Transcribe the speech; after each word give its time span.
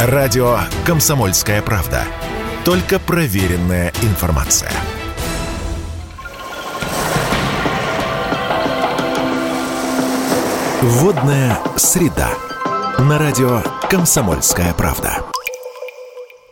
Радио 0.00 0.60
«Комсомольская 0.86 1.60
правда». 1.60 2.04
Только 2.64 3.00
проверенная 3.00 3.92
информация. 4.02 4.70
Водная 10.82 11.58
среда. 11.74 12.28
На 13.00 13.18
радио 13.18 13.60
«Комсомольская 13.90 14.72
правда». 14.72 15.24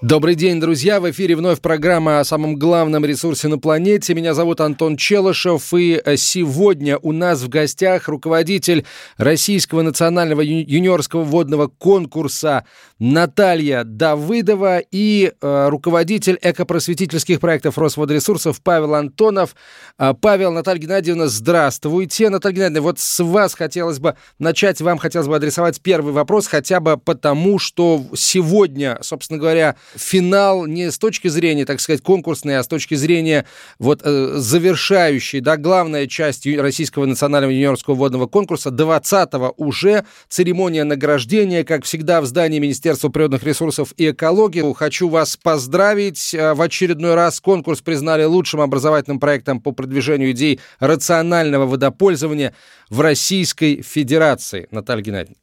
Добрый 0.07 0.37
день, 0.37 0.61
друзья! 0.61 1.01
В 1.01 1.11
эфире 1.11 1.35
вновь 1.35 1.61
программа 1.61 2.21
о 2.21 2.25
самом 2.25 2.55
главном 2.55 3.05
ресурсе 3.05 3.49
на 3.49 3.59
планете. 3.59 4.15
Меня 4.15 4.35
зовут 4.35 4.61
Антон 4.61 4.97
Челышев, 4.97 5.75
и 5.75 6.01
э, 6.05 6.17
сегодня 6.17 6.97
у 6.99 7.11
нас 7.11 7.43
в 7.43 7.49
гостях 7.49 8.07
руководитель 8.07 8.87
Российского 9.17 9.83
национального 9.83 10.43
юниорского 10.43 11.25
водного 11.25 11.67
конкурса 11.67 12.65
Наталья 13.01 13.83
Давыдова 13.83 14.79
и 14.79 15.33
э, 15.41 15.69
руководитель 15.71 16.39
экопросветительских 16.41 17.41
проектов 17.41 17.77
Росводресурсов 17.77 18.63
Павел 18.63 18.95
Антонов. 18.95 19.57
Э, 19.99 20.15
Павел, 20.15 20.53
Наталья 20.53 20.83
Геннадьевна, 20.83 21.27
здравствуйте. 21.27 22.31
Наталья 22.31 22.55
Геннадьевна, 22.55 22.83
вот 22.83 23.01
с 23.01 23.25
вас 23.25 23.55
хотелось 23.55 23.99
бы 23.99 24.15
начать, 24.39 24.81
вам 24.81 24.99
хотелось 24.99 25.27
бы 25.27 25.35
адресовать 25.35 25.81
первый 25.81 26.13
вопрос, 26.13 26.47
хотя 26.47 26.79
бы 26.79 26.97
потому, 26.97 27.59
что 27.59 28.05
сегодня, 28.15 28.99
собственно 29.03 29.41
говоря, 29.41 29.75
финал 29.97 30.67
не 30.67 30.91
с 30.91 30.99
точки 30.99 31.29
зрения, 31.29 31.65
так 31.65 31.81
сказать, 31.81 32.03
конкурсной, 32.03 32.59
а 32.59 32.63
с 32.63 32.69
точки 32.69 32.95
зрения 32.95 33.47
вот 33.79 34.03
э, 34.05 34.35
завершающей, 34.37 35.41
да, 35.41 35.57
главная 35.57 36.07
часть 36.07 36.47
Российского 36.47 37.07
национального 37.07 37.51
юниорского 37.51 37.95
водного 37.95 38.27
конкурса, 38.27 38.71
20-го 38.71 39.55
уже 39.57 40.05
церемония 40.29 40.85
награждения, 40.85 41.65
как 41.65 41.85
всегда, 41.85 42.21
в 42.21 42.27
здании 42.27 42.59
Министерства 42.59 43.09
природных 43.09 43.43
ресурсов 43.45 43.93
и 43.97 44.11
экологии. 44.11 44.75
Хочу 44.75 45.09
вас 45.09 45.37
поздравить. 45.37 46.35
Э, 46.35 46.55
в 46.55 46.63
очередной 46.63 47.15
раз 47.15 47.41
конкурс 47.41 47.81
признали 47.81 48.25
лучшим 48.25 48.61
образовательным 48.61 49.21
проектом 49.21 49.61
по 49.61 49.73
продвижению 49.73 50.31
идей 50.33 50.61
рационального 50.79 51.67
водопользования 51.67 52.55
в 52.91 53.01
Российской 53.01 53.83
Федерации. 53.83 54.69
Наталья 54.71 55.03
Геннадьевна. 55.03 55.37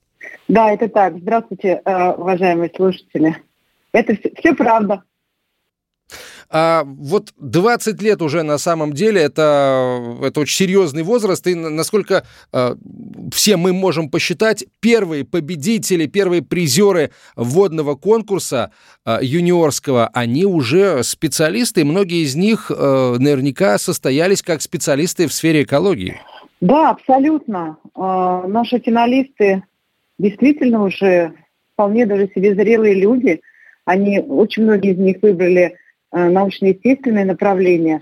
Да, 0.47 0.71
это 0.71 0.87
так. 0.89 1.17
Здравствуйте, 1.17 1.81
э, 1.83 2.11
уважаемые 2.11 2.71
слушатели. 2.75 3.37
Это 3.93 4.15
все, 4.15 4.31
все 4.35 4.53
правда. 4.53 5.03
А 6.55 6.83
вот 6.85 7.33
20 7.37 7.99
лет 8.03 8.21
уже 8.21 8.43
на 8.43 8.59
самом 8.59 8.93
деле 8.93 9.21
это, 9.21 10.17
это 10.21 10.41
очень 10.41 10.55
серьезный 10.55 11.01
возраст, 11.01 11.47
и 11.47 11.55
насколько 11.55 12.25
э, 12.51 12.75
все 13.31 13.57
мы 13.57 13.73
можем 13.73 14.09
посчитать, 14.09 14.63
первые 14.79 15.25
победители, 15.25 16.05
первые 16.05 16.43
призеры 16.43 17.09
водного 17.35 17.95
конкурса 17.95 18.71
э, 19.03 19.17
юниорского, 19.23 20.11
они 20.13 20.45
уже 20.45 21.01
специалисты, 21.03 21.81
и 21.81 21.85
многие 21.85 22.23
из 22.23 22.35
них 22.35 22.69
э, 22.69 23.15
наверняка 23.17 23.79
состоялись 23.79 24.43
как 24.43 24.61
специалисты 24.61 25.27
в 25.27 25.33
сфере 25.33 25.63
экологии. 25.63 26.19
Да, 26.61 26.91
абсолютно. 26.91 27.77
Э, 27.95 28.43
наши 28.47 28.79
финалисты 28.79 29.63
действительно 30.19 30.83
уже 30.83 31.33
вполне 31.73 32.05
даже 32.05 32.29
себе 32.35 32.53
зрелые 32.53 32.93
люди– 32.93 33.41
они, 33.85 34.19
очень 34.19 34.63
многие 34.63 34.93
из 34.93 34.97
них 34.97 35.17
выбрали 35.21 35.75
э, 36.11 36.29
научно-естественное 36.29 37.25
направление 37.25 38.01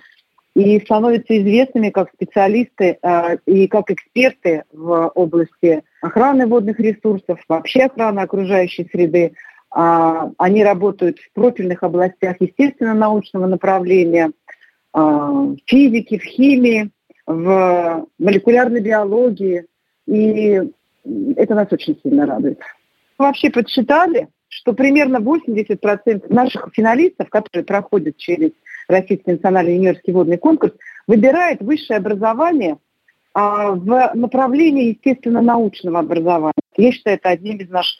и 0.55 0.79
становятся 0.81 1.37
известными 1.39 1.89
как 1.89 2.09
специалисты 2.13 2.97
э, 3.01 3.37
и 3.45 3.67
как 3.67 3.89
эксперты 3.89 4.63
в 4.71 5.11
области 5.15 5.83
охраны 6.01 6.47
водных 6.47 6.79
ресурсов, 6.79 7.39
вообще 7.47 7.83
охраны 7.83 8.19
окружающей 8.19 8.87
среды. 8.91 9.33
Э, 9.75 10.29
они 10.37 10.63
работают 10.63 11.19
в 11.19 11.33
профильных 11.33 11.83
областях 11.83 12.35
естественно-научного 12.39 13.47
направления, 13.47 14.31
э, 14.93 14.99
в 14.99 15.57
физике, 15.65 16.19
в 16.19 16.23
химии, 16.23 16.89
в 17.25 18.05
молекулярной 18.19 18.81
биологии. 18.81 19.65
И 20.05 20.61
это 21.37 21.55
нас 21.55 21.67
очень 21.71 21.97
сильно 22.03 22.25
радует. 22.25 22.59
Вообще 23.17 23.49
подсчитали, 23.49 24.27
что 24.51 24.73
примерно 24.73 25.17
80% 25.17 26.31
наших 26.31 26.69
финалистов, 26.73 27.29
которые 27.29 27.65
проходят 27.65 28.17
через 28.17 28.51
Российский 28.89 29.31
национальный 29.31 29.75
юниорский 29.75 30.11
водный 30.11 30.37
конкурс, 30.37 30.73
выбирает 31.07 31.61
высшее 31.61 31.97
образование 31.97 32.77
а, 33.33 33.71
в 33.71 34.11
направлении 34.13 34.89
естественно-научного 34.89 35.99
образования. 35.99 36.53
Я 36.75 36.91
считаю, 36.91 37.15
это 37.15 37.29
одним 37.29 37.57
из 37.57 37.69
наших 37.69 37.97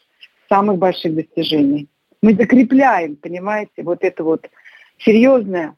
самых 0.50 0.78
больших 0.78 1.16
достижений. 1.16 1.88
Мы 2.22 2.36
закрепляем, 2.36 3.16
понимаете, 3.16 3.84
вот 3.84 4.04
это 4.04 4.24
вот 4.26 4.50
серьезное 5.00 5.76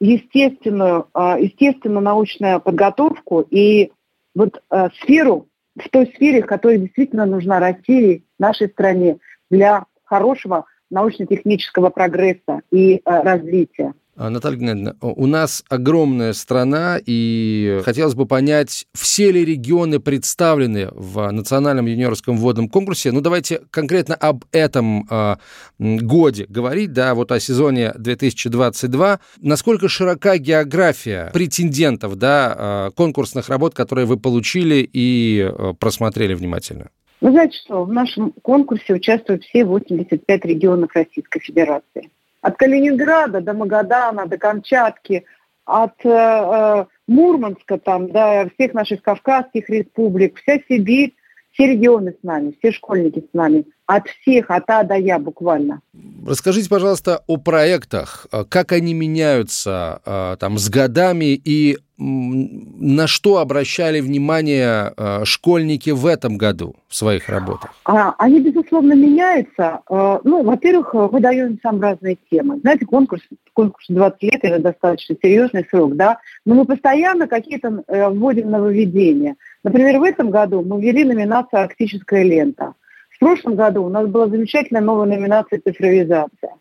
естественную, 0.00 1.08
а, 1.12 1.38
естественно-научную 1.38 2.62
подготовку 2.62 3.42
и 3.42 3.92
вот 4.34 4.62
а, 4.70 4.88
сферу, 5.02 5.48
в 5.76 5.88
той 5.90 6.06
сфере, 6.14 6.42
которая 6.42 6.78
действительно 6.78 7.26
нужна 7.26 7.60
России, 7.60 8.24
нашей 8.38 8.68
стране, 8.68 9.18
для 9.52 9.84
хорошего 10.04 10.64
научно-технического 10.90 11.90
прогресса 11.90 12.62
и 12.72 12.96
э, 12.96 13.00
развития. 13.04 13.94
А, 14.14 14.28
Наталья 14.28 14.58
Геннадьевна, 14.58 14.94
у 15.00 15.26
нас 15.26 15.64
огромная 15.70 16.34
страна, 16.34 16.98
и 17.04 17.80
хотелось 17.82 18.14
бы 18.14 18.26
понять, 18.26 18.86
все 18.92 19.30
ли 19.30 19.42
регионы 19.42 20.00
представлены 20.00 20.88
в 20.92 21.30
национальном 21.30 21.86
юниорском 21.86 22.36
водном 22.36 22.68
конкурсе. 22.68 23.10
Ну, 23.10 23.22
давайте 23.22 23.62
конкретно 23.70 24.14
об 24.14 24.44
этом 24.52 25.06
э, 25.08 25.36
годе 25.78 26.44
говорить, 26.46 26.92
да, 26.92 27.14
вот 27.14 27.32
о 27.32 27.40
сезоне 27.40 27.92
2022. 27.96 29.20
Насколько 29.40 29.88
широка 29.88 30.36
география 30.36 31.30
претендентов, 31.32 32.16
да, 32.16 32.88
э, 32.88 32.90
конкурсных 32.94 33.48
работ, 33.48 33.74
которые 33.74 34.04
вы 34.04 34.18
получили 34.18 34.88
и 34.92 35.50
э, 35.50 35.72
просмотрели 35.78 36.34
внимательно? 36.34 36.90
Вы 37.22 37.30
знаете 37.30 37.56
что, 37.56 37.84
в 37.84 37.92
нашем 37.92 38.32
конкурсе 38.42 38.94
участвуют 38.94 39.44
все 39.44 39.64
85 39.64 40.44
регионов 40.44 40.90
Российской 40.92 41.38
Федерации. 41.38 42.10
От 42.40 42.56
Калининграда 42.56 43.40
до 43.40 43.54
Магадана, 43.54 44.26
до 44.26 44.36
Камчатки, 44.36 45.24
от 45.64 46.04
э, 46.04 46.08
э, 46.08 46.84
Мурманска, 47.06 47.78
там, 47.78 48.10
до 48.10 48.50
всех 48.54 48.74
наших 48.74 49.02
Кавказских 49.02 49.70
республик, 49.70 50.36
вся 50.40 50.58
Сибирь, 50.68 51.14
все 51.52 51.68
регионы 51.68 52.10
с 52.10 52.24
нами, 52.24 52.56
все 52.58 52.72
школьники 52.72 53.20
с 53.20 53.32
нами. 53.32 53.66
От 53.86 54.08
всех, 54.08 54.50
от 54.50 54.64
А 54.66 54.82
до 54.82 54.96
Я 54.96 55.20
буквально. 55.20 55.80
Расскажите, 56.26 56.68
пожалуйста, 56.68 57.22
о 57.28 57.36
проектах. 57.36 58.26
Как 58.48 58.72
они 58.72 58.94
меняются 58.94 60.02
э, 60.04 60.36
там, 60.40 60.58
с 60.58 60.68
годами 60.68 61.40
и 61.44 61.78
на 62.04 63.06
что 63.06 63.38
обращали 63.38 64.00
внимание 64.00 64.92
э, 64.96 65.24
школьники 65.24 65.90
в 65.90 66.06
этом 66.06 66.36
году 66.36 66.74
в 66.88 66.96
своих 66.96 67.28
работах? 67.28 67.74
А, 67.84 68.14
они, 68.18 68.40
безусловно, 68.40 68.94
меняются. 68.94 69.80
Э, 69.88 70.18
ну, 70.24 70.42
во-первых, 70.42 70.94
мы 70.94 71.20
даем 71.20 71.58
сам 71.62 71.80
разные 71.80 72.18
темы. 72.30 72.58
Знаете, 72.60 72.86
конкурс, 72.86 73.22
конкурс 73.52 73.86
20 73.88 74.22
лет– 74.22 74.40
это 74.42 74.58
достаточно 74.58 75.16
серьезный 75.22 75.66
срок, 75.70 75.96
да, 75.96 76.18
но 76.44 76.54
мы 76.54 76.64
постоянно 76.64 77.26
какие-то 77.26 77.84
вводим 77.88 78.50
нововведения– 78.50 79.36
Например, 79.64 80.00
в 80.00 80.02
этом 80.02 80.30
году 80.30 80.62
мы 80.62 80.80
ввели 80.80 81.04
номинацию 81.04 81.62
«Арктическая 81.62 82.22
лента». 82.22 82.74
В 83.10 83.18
прошлом 83.20 83.54
году 83.54 83.84
у 83.84 83.88
нас 83.88 84.08
была 84.08 84.26
замечательная 84.26 84.82
новая 84.82 85.06
номинация 85.06 85.60
«Цифровизация». 85.64 86.54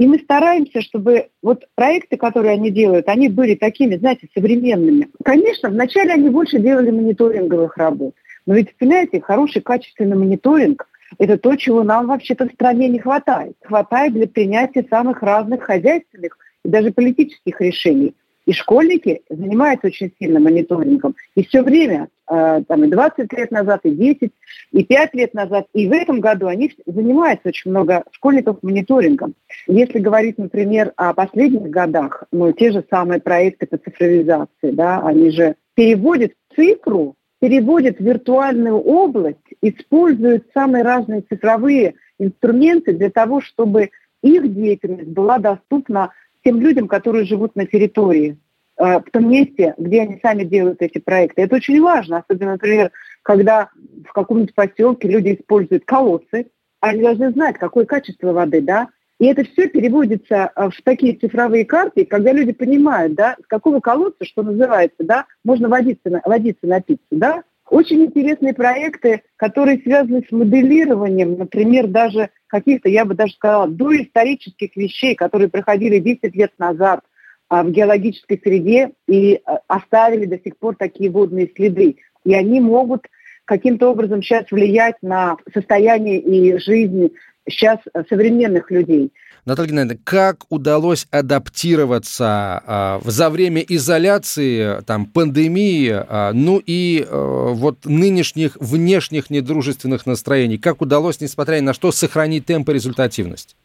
И 0.00 0.06
мы 0.06 0.18
стараемся, 0.18 0.80
чтобы 0.80 1.28
вот 1.42 1.66
проекты, 1.74 2.16
которые 2.16 2.54
они 2.54 2.70
делают, 2.70 3.06
они 3.06 3.28
были 3.28 3.54
такими, 3.54 3.96
знаете, 3.96 4.28
современными. 4.34 5.10
Конечно, 5.22 5.68
вначале 5.68 6.14
они 6.14 6.30
больше 6.30 6.58
делали 6.58 6.90
мониторинговых 6.90 7.76
работ. 7.76 8.14
Но 8.46 8.54
ведь, 8.54 8.74
понимаете, 8.78 9.20
хороший 9.20 9.60
качественный 9.60 10.16
мониторинг– 10.16 10.88
это 11.18 11.36
то, 11.36 11.54
чего 11.54 11.82
нам 11.82 12.06
вообще-то 12.06 12.48
в 12.48 12.52
стране 12.52 12.88
не 12.88 12.98
хватает. 12.98 13.56
Хватает 13.62 14.14
для 14.14 14.26
принятия 14.26 14.86
самых 14.88 15.20
разных 15.20 15.64
хозяйственных 15.64 16.38
и 16.64 16.68
даже 16.70 16.92
политических 16.92 17.60
решений. 17.60 18.14
И 18.46 18.52
школьники 18.52 19.22
занимаются 19.28 19.88
очень 19.88 20.12
сильно 20.18 20.40
мониторингом. 20.40 21.14
И 21.34 21.44
все 21.44 21.62
время, 21.62 22.08
э, 22.28 22.62
там 22.66 22.84
и 22.84 22.88
20 22.88 23.32
лет 23.32 23.50
назад, 23.50 23.80
и 23.84 23.90
10, 23.90 24.32
и 24.72 24.84
5 24.84 25.14
лет 25.14 25.34
назад, 25.34 25.66
и 25.72 25.86
в 25.86 25.92
этом 25.92 26.20
году 26.20 26.46
они 26.46 26.72
занимаются 26.86 27.48
очень 27.48 27.70
много 27.70 28.04
школьников 28.12 28.62
мониторингом. 28.62 29.34
Если 29.66 29.98
говорить, 29.98 30.38
например, 30.38 30.92
о 30.96 31.12
последних 31.12 31.70
годах, 31.70 32.24
ну, 32.32 32.52
те 32.52 32.72
же 32.72 32.84
самые 32.90 33.20
проекты 33.20 33.66
по 33.66 33.76
цифровизации, 33.76 34.70
да, 34.70 35.00
они 35.04 35.30
же 35.30 35.56
переводят 35.74 36.32
цифру, 36.54 37.16
переводят 37.40 37.98
в 37.98 38.04
виртуальную 38.04 38.78
область, 38.78 39.38
используют 39.62 40.46
самые 40.54 40.84
разные 40.84 41.22
цифровые 41.22 41.94
инструменты 42.18 42.92
для 42.92 43.10
того, 43.10 43.40
чтобы 43.40 43.90
их 44.22 44.54
деятельность 44.54 45.08
была 45.08 45.38
доступна 45.38 46.12
тем 46.44 46.60
людям, 46.60 46.88
которые 46.88 47.24
живут 47.24 47.56
на 47.56 47.66
территории, 47.66 48.38
э, 48.76 48.98
в 48.98 49.10
том 49.10 49.30
месте, 49.30 49.74
где 49.78 50.02
они 50.02 50.18
сами 50.22 50.44
делают 50.44 50.82
эти 50.82 50.98
проекты. 50.98 51.42
Это 51.42 51.56
очень 51.56 51.80
важно, 51.80 52.18
особенно, 52.18 52.52
например, 52.52 52.90
когда 53.22 53.68
в 54.08 54.12
каком-нибудь 54.12 54.54
поселке 54.54 55.08
люди 55.08 55.34
используют 55.34 55.84
колодцы, 55.84 56.50
они 56.80 57.02
должны 57.02 57.30
знать, 57.32 57.58
какое 57.58 57.84
качество 57.84 58.32
воды, 58.32 58.62
да, 58.62 58.88
и 59.18 59.26
это 59.26 59.44
все 59.44 59.68
переводится 59.68 60.50
в 60.56 60.72
такие 60.82 61.14
цифровые 61.14 61.66
карты, 61.66 62.06
когда 62.06 62.32
люди 62.32 62.52
понимают, 62.52 63.14
да, 63.14 63.36
с 63.42 63.46
какого 63.46 63.80
колодца, 63.80 64.24
что 64.24 64.42
называется, 64.42 65.04
да, 65.04 65.26
можно 65.44 65.68
водиться, 65.68 66.22
водиться 66.24 66.66
напиться, 66.66 67.04
да. 67.10 67.42
Очень 67.70 68.04
интересные 68.06 68.52
проекты, 68.52 69.22
которые 69.36 69.78
связаны 69.78 70.24
с 70.28 70.32
моделированием, 70.32 71.38
например, 71.38 71.86
даже 71.86 72.30
каких-то, 72.48 72.88
я 72.88 73.04
бы 73.04 73.14
даже 73.14 73.34
сказала, 73.34 73.68
доисторических 73.68 74.74
вещей, 74.74 75.14
которые 75.14 75.48
проходили 75.48 76.00
10 76.00 76.34
лет 76.34 76.52
назад 76.58 77.04
а, 77.48 77.62
в 77.62 77.70
геологической 77.70 78.40
среде 78.42 78.90
и 79.06 79.40
а, 79.44 79.60
оставили 79.68 80.26
до 80.26 80.40
сих 80.40 80.58
пор 80.58 80.74
такие 80.74 81.10
водные 81.10 81.48
следы. 81.54 81.98
И 82.24 82.34
они 82.34 82.60
могут 82.60 83.06
каким-то 83.44 83.88
образом 83.92 84.20
сейчас 84.20 84.50
влиять 84.50 84.96
на 85.00 85.36
состояние 85.54 86.18
и 86.18 86.58
жизнь 86.58 87.12
сейчас 87.48 87.78
современных 88.08 88.72
людей. 88.72 89.12
Наталья 89.50 89.70
Геннадьевна, 89.70 90.00
как 90.04 90.44
удалось 90.48 91.08
адаптироваться 91.10 92.62
а, 92.64 93.00
за 93.02 93.30
время 93.30 93.62
изоляции, 93.62 94.80
там, 94.82 95.06
пандемии, 95.06 95.90
а, 95.90 96.30
ну 96.32 96.62
и 96.64 97.04
а, 97.04 97.48
вот 97.48 97.84
нынешних 97.84 98.56
внешних 98.60 99.28
недружественных 99.28 100.06
настроений? 100.06 100.56
Как 100.56 100.80
удалось, 100.80 101.20
несмотря 101.20 101.56
ни 101.56 101.62
на 101.62 101.74
что, 101.74 101.90
сохранить 101.90 102.46
темп 102.46 102.68
и 102.68 102.74
результативность? 102.74 103.56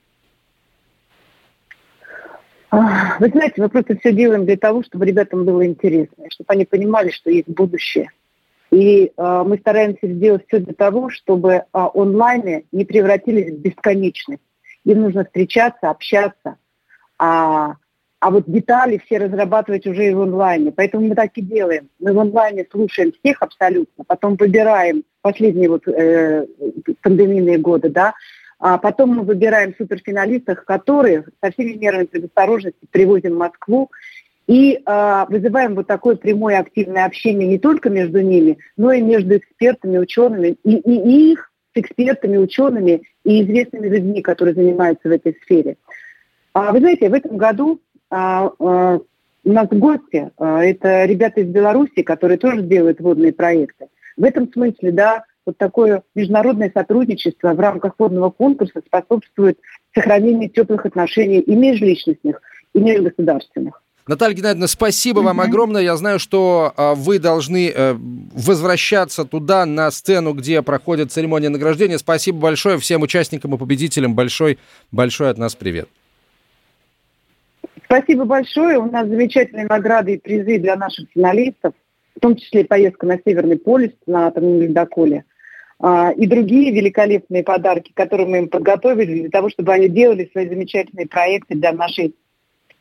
Вы 2.72 3.30
знаете, 3.30 3.62
мы 3.62 3.70
просто 3.70 3.96
все 4.00 4.12
делаем 4.12 4.48
для 4.48 4.58
того, 4.58 4.82
чтобы 4.82 5.06
ребятам 5.06 5.46
было 5.46 5.68
интересно, 5.68 6.26
чтобы 6.30 6.48
они 6.48 6.66
понимали, 6.66 7.12
что 7.12 7.30
есть 7.30 7.48
будущее. 7.48 8.10
И 8.72 9.12
э, 9.16 9.44
мы 9.46 9.60
стараемся 9.60 10.08
сделать 10.08 10.46
все 10.48 10.58
для 10.58 10.74
того, 10.74 11.12
чтобы 11.12 11.52
э, 11.52 11.64
онлайны 11.72 12.66
не 12.72 12.86
превратились 12.86 13.54
в 13.54 13.60
бесконечность. 13.60 14.42
Им 14.86 15.02
нужно 15.02 15.26
встречаться, 15.26 15.90
общаться. 15.90 16.58
А, 17.18 17.76
а 18.20 18.32
вот 18.32 18.46
детали 18.48 19.02
все 19.06 19.18
разрабатывать 19.18 19.86
уже 19.86 20.08
и 20.08 20.14
в 20.14 20.22
онлайне. 20.22 20.72
Поэтому 20.72 21.08
мы 21.08 21.16
так 21.16 21.32
и 21.36 21.42
делаем. 21.42 21.90
Мы 22.00 22.14
в 22.14 22.20
онлайне 22.20 22.66
слушаем 22.72 23.12
всех 23.12 23.42
абсолютно, 23.42 24.04
потом 24.06 24.36
выбираем 24.36 25.04
последние 25.22 25.70
вот 25.70 25.88
э, 25.88 26.46
пандемийные 27.02 27.58
годы, 27.58 27.90
да, 27.90 28.14
а 28.60 28.78
потом 28.78 29.10
мы 29.10 29.24
выбираем 29.24 29.76
суперфиналистов, 29.78 30.64
которых 30.64 31.30
со 31.44 31.52
всеми 31.52 31.74
мерами 31.74 32.06
предосторожности 32.06 32.88
привозим 32.90 33.34
в 33.34 33.38
Москву 33.38 33.92
и 34.48 34.82
э, 34.86 35.26
вызываем 35.30 35.76
вот 35.76 35.88
такое 35.88 36.16
прямое 36.16 36.60
активное 36.60 37.06
общение 37.06 37.48
не 37.48 37.60
только 37.60 37.90
между 37.90 38.22
ними, 38.22 38.58
но 38.78 38.92
и 38.92 39.02
между 39.02 39.38
экспертами, 39.38 39.98
учеными 39.98 40.58
и, 40.64 40.78
и 40.78 41.32
их 41.34 41.52
с 41.74 41.80
экспертами, 41.80 42.38
учеными 42.38 43.04
и 43.26 43.44
известными 43.44 43.88
людьми, 43.88 44.22
которые 44.22 44.56
занимаются 44.56 45.10
в 45.10 45.12
этой 45.12 45.38
сфере. 45.44 45.76
А, 46.54 46.72
вы 46.72 46.80
знаете, 46.80 47.10
в 47.10 47.14
этом 47.14 47.36
году 47.36 47.82
а, 48.10 48.52
а, 48.60 49.00
у 49.44 49.52
нас 49.52 49.68
гости, 49.70 50.32
а, 50.38 50.64
это 50.64 51.06
ребята 51.06 51.42
из 51.42 51.48
Беларуси, 51.48 52.02
которые 52.02 52.38
тоже 52.38 52.62
делают 52.62 53.02
водные 53.02 53.34
проекты. 53.34 53.88
В 54.16 54.24
этом 54.24 54.52
смысле, 54.52 54.92
да, 54.92 55.26
вот 55.46 55.58
такое 55.58 56.04
международное 56.16 56.72
сотрудничество 56.74 57.54
в 57.54 57.60
рамках 57.60 57.96
водного 57.98 58.30
конкурса 58.30 58.82
способствует 58.86 59.60
сохранению 59.94 60.50
теплых 60.50 60.86
отношений 60.86 61.40
и 61.40 61.56
межличностных, 61.56 62.42
и 62.74 62.80
межгосударственных. 62.80 63.84
Наталья 64.08 64.36
Геннадьевна, 64.36 64.68
спасибо 64.68 65.22
вам 65.22 65.42
огромное. 65.42 65.82
Я 65.82 65.98
знаю, 65.98 66.20
что 66.20 66.72
а, 66.78 66.94
вы 66.94 67.18
должны 67.18 67.74
а, 67.76 67.98
возвращаться 68.34 69.26
туда, 69.26 69.66
на 69.66 69.90
сцену, 69.90 70.34
где 70.34 70.62
проходит 70.62 71.12
церемония 71.12 71.50
награждения. 71.50 71.98
Спасибо 71.98 72.38
большое 72.38 72.78
всем 72.78 73.02
участникам 73.02 73.56
и 73.56 73.58
победителям. 73.58 74.14
Большой, 74.14 74.60
большой 74.92 75.32
от 75.32 75.40
нас 75.40 75.56
привет. 75.56 75.90
Спасибо 77.86 78.26
большое. 78.26 78.78
У 78.78 78.92
нас 78.92 79.08
замечательные 79.08 79.66
награды 79.66 80.14
и 80.14 80.18
призы 80.20 80.60
для 80.60 80.76
наших 80.76 81.10
финалистов, 81.12 81.74
в 82.16 82.20
том 82.20 82.36
числе 82.36 82.64
поездка 82.64 83.08
на 83.08 83.18
Северный 83.26 83.58
полюс 83.58 83.92
на 84.06 84.28
атомном 84.28 84.62
ледоколе 84.62 85.26
а, 85.80 86.12
и 86.12 86.28
другие 86.28 86.72
великолепные 86.72 87.44
подарки, 87.44 87.92
которые 87.96 88.28
мы 88.28 88.38
им 88.38 88.50
подготовили 88.50 89.22
для 89.22 89.30
того, 89.32 89.50
чтобы 89.50 89.74
они 89.74 89.90
делали 89.90 90.30
свои 90.32 90.48
замечательные 90.48 91.08
проекты 91.08 91.56
для 91.56 91.74
нашей 91.74 92.14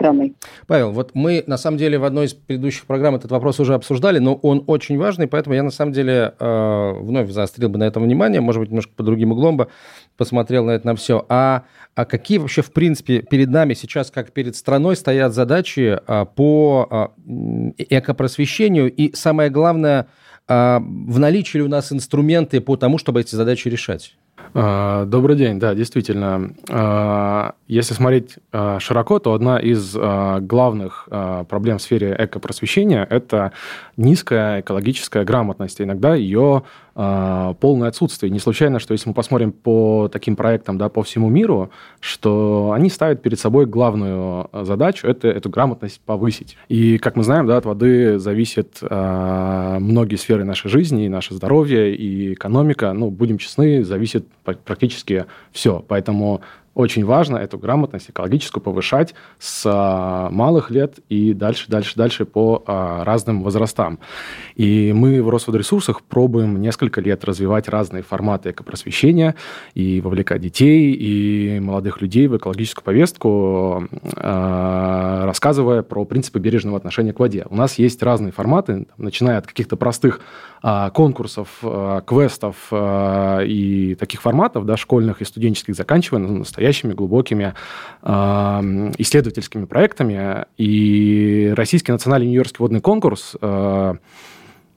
страны. 0.05 0.35
Павел, 0.67 0.93
вот 0.93 1.13
мы 1.15 1.45
на 1.47 1.57
самом 1.57 1.79
деле 1.79 1.99
в 1.99 2.05
одной 2.05 2.27
из 2.27 2.35
предыдущих 2.35 2.85
программ 2.85 3.15
этот 3.15 3.31
вопрос 3.31 3.61
уже 3.61 3.75
обсуждали, 3.75 4.19
но 4.19 4.35
он 4.35 4.65
очень 4.67 4.99
важный, 4.99 5.27
поэтому 5.27 5.55
я 5.55 5.63
на 5.63 5.71
самом 5.71 5.93
деле 5.93 6.35
э, 6.39 6.93
вновь 7.01 7.31
заострил 7.31 7.71
бы 7.71 7.79
на 7.79 7.85
этом 7.85 8.03
внимание, 8.03 8.41
может 8.41 8.61
быть, 8.61 8.71
немножко 8.71 8.93
по 8.95 9.03
другим 9.03 9.33
углом 9.33 9.57
бы 9.57 9.69
посмотрел 10.17 10.67
на 10.67 10.73
это 10.73 10.87
на 10.87 10.95
все. 10.95 11.25
А, 11.29 11.63
а 11.95 12.05
какие 12.05 12.39
вообще, 12.39 12.63
в 12.63 12.73
принципе, 12.73 13.23
перед 13.23 13.49
нами 13.49 13.75
сейчас, 13.75 14.11
как 14.11 14.33
перед 14.33 14.57
страной, 14.57 14.97
стоят 14.97 15.33
задачи 15.33 15.99
э, 16.07 16.27
по 16.35 17.13
э, 17.27 17.73
экопросвещению 17.79 18.93
и, 18.93 19.15
самое 19.15 19.49
главное, 19.49 20.07
э, 20.49 20.79
в 20.79 21.19
наличии 21.19 21.59
ли 21.59 21.65
у 21.65 21.69
нас 21.69 21.93
инструменты 21.93 22.61
по 22.61 22.77
тому, 22.77 22.99
чтобы 22.99 23.21
эти 23.21 23.35
задачи 23.35 23.69
решать? 23.69 24.17
А, 24.53 25.05
добрый 25.07 25.37
день, 25.37 25.59
да, 25.59 25.75
действительно. 25.75 26.51
А, 26.69 27.55
если 27.67 27.95
смотреть 27.95 28.37
а, 28.53 28.79
широко, 28.79 29.19
то 29.19 29.33
одна 29.33 29.59
из 29.59 29.95
главных 29.95 31.09
проблем 31.49 31.79
в 31.79 31.83
сфере 31.83 32.15
экопросвещения– 32.19 33.07
это 33.11 33.53
низкая 33.97 34.61
экологическая 34.61 35.25
грамотность. 35.25 35.81
Иногда 35.81 36.15
ее 36.15 36.63
полное 36.95 37.89
отсутствие. 37.89 38.31
Не 38.31 38.39
случайно, 38.39 38.79
что 38.79 38.93
если 38.93 39.09
мы 39.09 39.15
посмотрим 39.15 39.51
по 39.51 40.09
таким 40.13 40.37
проектам 40.37 40.79
да, 40.79 40.89
по 40.89 41.03
всему 41.03 41.29
миру, 41.29 41.71
что 41.99 42.71
они 42.73 42.89
ставят 42.89 43.21
перед 43.21 43.41
собой 43.41 43.67
главную 43.67 44.49
задачу– 44.53 45.07
это 45.09 45.27
эту 45.27 45.51
грамотность 45.51 46.01
повысить. 46.03 46.57
И, 46.69 46.99
как 46.99 47.17
мы 47.17 47.25
знаем, 47.25 47.47
да, 47.47 47.57
от 47.57 47.65
воды 47.65 48.21
зависят 48.21 48.79
многие 48.81 50.17
сферы 50.17 50.45
нашей 50.45 50.71
жизни, 50.71 51.07
и 51.07 51.09
наше 51.09 51.35
здоровье, 51.35 51.95
и 51.97 52.35
экономика. 52.35 52.93
Ну, 52.93 53.11
будем 53.11 53.39
честны, 53.39 53.83
зависит 53.83 54.29
практически 54.45 55.27
все. 55.53 55.85
Поэтому 55.89 56.43
очень 56.75 57.05
важно 57.05 57.37
эту 57.37 57.57
грамотность 57.57 58.11
экологическую 58.11 58.63
повышать 58.63 59.15
с 59.39 59.63
а, 59.65 60.29
малых 60.31 60.71
лет 60.71 60.99
и 61.09 61.33
дальше, 61.33 61.67
дальше, 61.69 61.95
дальше 61.97 62.25
по 62.25 62.63
а, 62.67 63.05
разным 63.05 63.43
возрастам. 63.43 64.01
И 64.57 64.93
мы 64.93 65.23
в 65.23 65.29
Росводресурсах 65.29 66.03
пробуем 66.03 66.61
несколько 66.61 67.01
лет 67.01 67.25
развивать 67.25 67.69
разные 67.69 68.03
форматы 68.03 68.51
экопросвещения 68.51 69.37
и 69.75 70.01
вовлекать 70.01 70.41
детей 70.41 70.93
и 70.93 71.61
молодых 71.61 72.03
людей 72.03 72.27
в 72.27 72.37
экологическую 72.37 72.85
повестку, 72.85 73.89
а, 74.17 75.27
рассказывая 75.27 75.83
про 75.83 76.05
принципы 76.05 76.41
бережного 76.41 76.77
отношения 76.77 77.13
к 77.13 77.21
воде. 77.21 77.47
У 77.51 77.57
нас 77.57 77.79
есть 77.79 78.03
разные 78.03 78.33
форматы, 78.33 78.87
начиная 78.97 79.39
от 79.39 79.47
каких-то 79.47 79.77
простых 79.77 80.21
конкурсов, 80.95 81.63
квестов 82.07 82.73
и 82.73 83.97
таких 84.01 84.23
форматов, 84.23 84.65
да, 84.65 84.79
школьных 84.79 85.21
и 85.21 85.27
студенческих, 85.27 85.75
заканчивая 85.75 86.21
настоящими 86.21 86.64
настоящими 86.65 86.95
глубокими 86.95 87.55
э, 88.03 88.11
исследовательскими 88.99 89.67
проектами. 89.67 90.47
И 90.57 91.53
Российский 91.57 91.93
национальный 91.93 92.27
нью-йоркский 92.29 92.59
водный 92.59 92.81
конкурс, 92.81 93.37
э, 93.41 93.95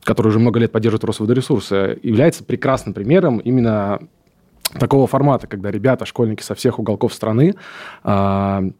который 0.03 0.27
уже 0.27 0.39
много 0.39 0.59
лет 0.59 0.71
поддерживает 0.71 1.05
Росводоресурсы, 1.05 1.99
является 2.03 2.43
прекрасным 2.43 2.93
примером 2.93 3.39
именно 3.39 3.99
такого 4.77 5.07
формата, 5.07 5.47
когда 5.47 5.71
ребята, 5.71 6.05
школьники 6.05 6.43
со 6.43 6.55
всех 6.55 6.79
уголков 6.79 7.13
страны 7.13 7.55
э, 8.03 8.71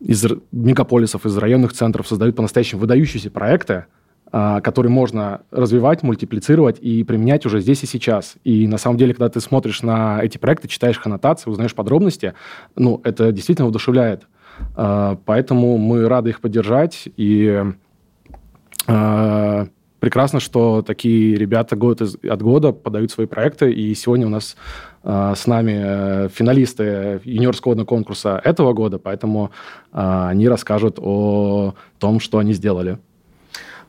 из 0.00 0.24
мегаполисов, 0.50 1.26
из 1.26 1.36
районных 1.36 1.72
центров 1.72 2.08
создают 2.08 2.34
по-настоящему 2.34 2.80
выдающиеся 2.80 3.30
проекты, 3.30 3.86
который 4.32 4.88
можно 4.88 5.42
развивать, 5.50 6.02
мультиплицировать 6.02 6.78
и 6.80 7.04
применять 7.04 7.44
уже 7.44 7.60
здесь 7.60 7.82
и 7.82 7.86
сейчас. 7.86 8.36
И 8.44 8.66
на 8.66 8.78
самом 8.78 8.96
деле, 8.96 9.12
когда 9.12 9.28
ты 9.28 9.40
смотришь 9.40 9.82
на 9.82 10.20
эти 10.22 10.38
проекты, 10.38 10.68
читаешь 10.68 10.96
их 10.96 11.04
аннотации, 11.04 11.50
узнаешь 11.50 11.74
подробности, 11.74 12.32
ну, 12.74 13.02
это 13.04 13.30
действительно 13.30 13.68
вдохновляет. 13.68 14.26
А, 14.74 15.18
поэтому 15.26 15.76
мы 15.76 16.08
рады 16.08 16.30
их 16.30 16.40
поддержать. 16.40 17.08
И 17.16 17.62
а, 18.86 19.66
прекрасно, 20.00 20.40
что 20.40 20.82
такие 20.82 21.36
ребята 21.36 21.76
год 21.76 22.00
от 22.00 22.42
года 22.42 22.72
подают 22.72 23.10
свои 23.10 23.26
проекты. 23.26 23.70
И 23.70 23.94
сегодня 23.94 24.26
у 24.26 24.30
нас 24.30 24.56
с 25.04 25.46
нами 25.48 25.80
э, 25.84 26.28
финалисты 26.32 27.20
юниорского 27.24 27.84
конкурса 27.84 28.40
этого 28.44 28.72
года, 28.72 29.00
поэтому 29.00 29.50
они 29.90 30.48
расскажут 30.48 31.00
о 31.00 31.74
том, 31.98 32.20
что 32.20 32.38
они 32.38 32.52
сделали. 32.52 32.98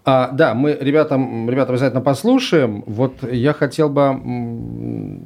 А, 0.05 0.31
да, 0.31 0.53
мы 0.53 0.77
ребятам, 0.79 1.49
ребята 1.49 1.71
обязательно 1.71 2.01
послушаем. 2.01 2.83
Вот 2.87 3.23
я 3.23 3.53
хотел 3.53 3.89
бы 3.89 5.19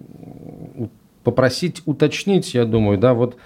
попросить 1.23 1.81
уточнить, 1.85 2.53
я 2.53 2.65
думаю, 2.65 2.97
да, 2.97 3.13
вот 3.13 3.37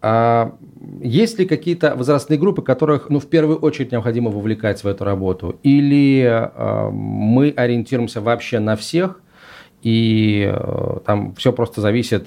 а 0.00 0.54
есть 1.00 1.40
ли 1.40 1.46
какие-то 1.46 1.96
возрастные 1.96 2.38
группы, 2.38 2.62
которых, 2.62 3.10
ну, 3.10 3.18
в 3.18 3.26
первую 3.26 3.58
очередь 3.58 3.90
необходимо 3.90 4.30
вовлекать 4.30 4.84
в 4.84 4.86
эту 4.86 5.04
работу? 5.04 5.58
Или 5.64 6.24
а, 6.24 6.90
мы 6.90 7.52
ориентируемся 7.56 8.20
вообще 8.20 8.60
на 8.60 8.76
всех, 8.76 9.20
и 9.82 10.50
э, 10.52 10.98
там 11.06 11.36
все 11.36 11.52
просто 11.52 11.80
зависит, 11.80 12.26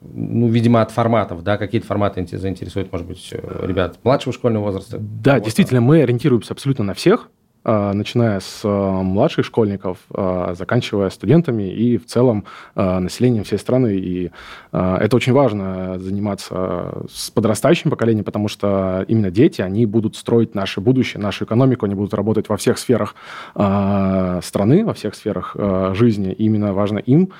ну, 0.00 0.48
видимо, 0.48 0.80
от 0.80 0.90
форматов, 0.90 1.42
да, 1.42 1.58
какие-то 1.58 1.86
форматы 1.86 2.26
заинтересуют, 2.26 2.90
может 2.90 3.06
быть, 3.06 3.32
ребят 3.32 3.98
младшего 4.02 4.32
школьного 4.32 4.64
возраста? 4.64 4.96
Да, 4.98 5.34
вот. 5.34 5.44
действительно, 5.44 5.82
мы 5.82 6.00
ориентируемся 6.02 6.54
абсолютно 6.54 6.84
на 6.84 6.94
всех, 6.94 7.28
начиная 7.66 8.38
с 8.38 8.60
а, 8.64 9.02
младших 9.02 9.44
школьников, 9.44 9.98
а, 10.14 10.54
заканчивая 10.54 11.10
студентами 11.10 11.64
и 11.64 11.98
в 11.98 12.06
целом 12.06 12.44
населением 12.74 13.44
всей 13.44 13.58
страны. 13.58 13.96
И 13.96 14.30
это 14.72 15.16
очень 15.16 15.32
важно 15.32 15.98
заниматься 15.98 17.02
с 17.10 17.30
подрастающим 17.30 17.90
поколением, 17.90 18.24
потому 18.24 18.48
что 18.48 19.04
именно 19.08 19.30
дети, 19.30 19.62
они 19.62 19.86
будут 19.86 20.16
строить 20.16 20.54
наше 20.54 20.80
будущее, 20.80 21.20
нашу 21.20 21.44
экономику, 21.44 21.86
они 21.86 21.94
будут 21.94 22.14
работать 22.14 22.48
во 22.48 22.56
всех 22.56 22.78
сферах 22.78 23.14
страны, 23.54 24.84
во 24.84 24.94
всех 24.94 25.14
сферах 25.14 25.56
жизни. 25.94 26.32
И 26.32 26.44
именно 26.44 26.72
важно 26.72 26.98
им 26.98 27.32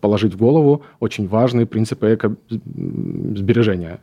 положить 0.00 0.34
в 0.34 0.36
голову 0.36 0.82
очень 1.00 1.28
важные 1.28 1.66
принципы 1.66 2.14
эко-сбережения 2.14 4.00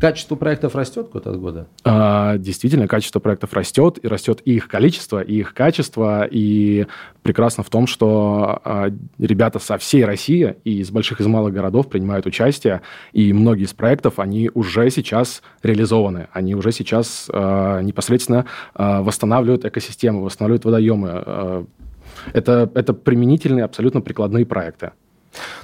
Качество 0.00 0.36
проектов 0.36 0.74
растет 0.74 1.10
год 1.10 1.26
от 1.26 1.38
года? 1.38 1.68
А, 1.84 2.36
действительно, 2.38 2.88
качество 2.88 3.20
проектов 3.20 3.52
растет, 3.52 3.98
и 4.02 4.08
растет 4.08 4.40
и 4.44 4.54
их 4.54 4.68
количество, 4.68 5.20
и 5.20 5.36
их 5.36 5.54
качество, 5.54 6.26
и 6.30 6.86
прекрасно 7.22 7.62
в 7.62 7.70
том, 7.70 7.86
что 7.86 8.60
а, 8.64 8.90
ребята 9.18 9.58
со 9.58 9.78
всей 9.78 10.04
России 10.04 10.56
и 10.64 10.78
из 10.80 10.90
больших 10.90 11.20
и 11.20 11.22
из 11.22 11.26
малых 11.26 11.52
городов 11.52 11.88
принимают 11.88 12.26
участие, 12.26 12.82
и 13.12 13.32
многие 13.32 13.64
из 13.64 13.74
проектов, 13.74 14.18
они 14.18 14.50
уже 14.54 14.90
сейчас 14.90 15.42
реализованы, 15.62 16.28
они 16.32 16.54
уже 16.54 16.72
сейчас 16.72 17.28
а, 17.32 17.80
непосредственно 17.80 18.46
а, 18.74 19.02
восстанавливают 19.02 19.64
экосистемы, 19.64 20.22
восстанавливают 20.22 20.64
водоемы. 20.64 21.10
А, 21.12 21.64
это, 22.32 22.70
это 22.74 22.92
применительные, 22.92 23.64
абсолютно 23.64 24.00
прикладные 24.00 24.46
проекты. 24.46 24.92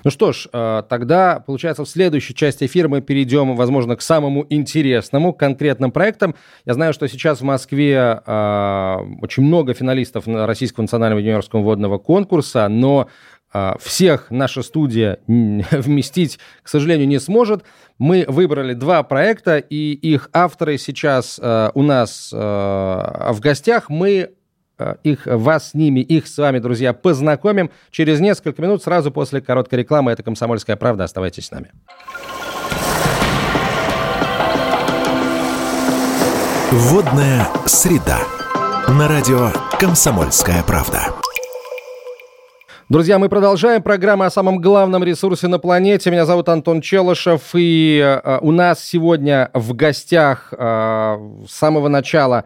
Ну 0.04 0.10
что 0.10 0.32
ж, 0.32 0.48
э, 0.52 0.82
тогда, 0.88 1.40
получается, 1.40 1.84
в 1.84 1.88
следующей 1.88 2.34
части 2.34 2.64
эфира 2.64 2.88
мы 2.88 3.00
перейдем, 3.00 3.56
возможно, 3.56 3.96
к 3.96 4.02
самому 4.02 4.46
интересному, 4.48 5.32
конкретным 5.32 5.92
проектам. 5.92 6.34
Я 6.64 6.74
знаю, 6.74 6.92
что 6.92 7.06
сейчас 7.08 7.40
в 7.40 7.44
Москве 7.44 8.20
э, 8.24 8.96
очень 9.20 9.42
много 9.44 9.74
финалистов 9.74 10.24
Российского 10.26 10.82
национального 10.82 11.20
юниорского 11.20 11.60
водного 11.60 11.98
конкурса, 11.98 12.68
но 12.68 13.08
э, 13.52 13.72
всех 13.80 14.30
наша 14.30 14.62
студия 14.62 15.18
вместить, 15.26 16.38
к 16.62 16.68
сожалению, 16.68 17.08
не 17.08 17.20
сможет. 17.20 17.64
Мы 17.98 18.24
выбрали 18.26 18.74
два 18.74 19.02
проекта, 19.02 19.58
и 19.58 19.92
их 19.92 20.30
авторы 20.32 20.78
сейчас 20.78 21.38
у 21.38 21.82
нас 21.82 22.32
в 22.32 23.38
гостях. 23.40 23.88
Мы 23.88 24.30
их, 25.02 25.26
вас 25.26 25.70
с 25.70 25.74
ними, 25.74 26.00
их 26.00 26.26
с 26.26 26.38
вами, 26.38 26.58
друзья, 26.58 26.92
познакомим 26.92 27.70
через 27.90 28.20
несколько 28.20 28.62
минут, 28.62 28.82
сразу 28.82 29.10
после 29.10 29.40
короткой 29.40 29.80
рекламы. 29.80 30.12
Это 30.12 30.22
«Комсомольская 30.22 30.76
правда». 30.76 31.04
Оставайтесь 31.04 31.46
с 31.46 31.50
нами. 31.50 31.70
Водная 36.70 37.46
среда. 37.66 38.20
На 38.88 39.08
радио 39.08 39.50
«Комсомольская 39.78 40.62
правда». 40.62 41.00
Друзья, 42.88 43.18
мы 43.18 43.30
продолжаем 43.30 43.82
программу 43.82 44.24
о 44.24 44.30
самом 44.30 44.60
главном 44.60 45.02
ресурсе 45.02 45.48
на 45.48 45.58
планете. 45.58 46.10
Меня 46.10 46.26
зовут 46.26 46.48
Антон 46.50 46.82
Челышев, 46.82 47.50
и 47.54 48.00
э, 48.02 48.38
у 48.42 48.52
нас 48.52 48.84
сегодня 48.84 49.50
в 49.54 49.74
гостях 49.74 50.52
э, 50.52 50.56
с 51.48 51.52
самого 51.54 51.88
начала 51.88 52.44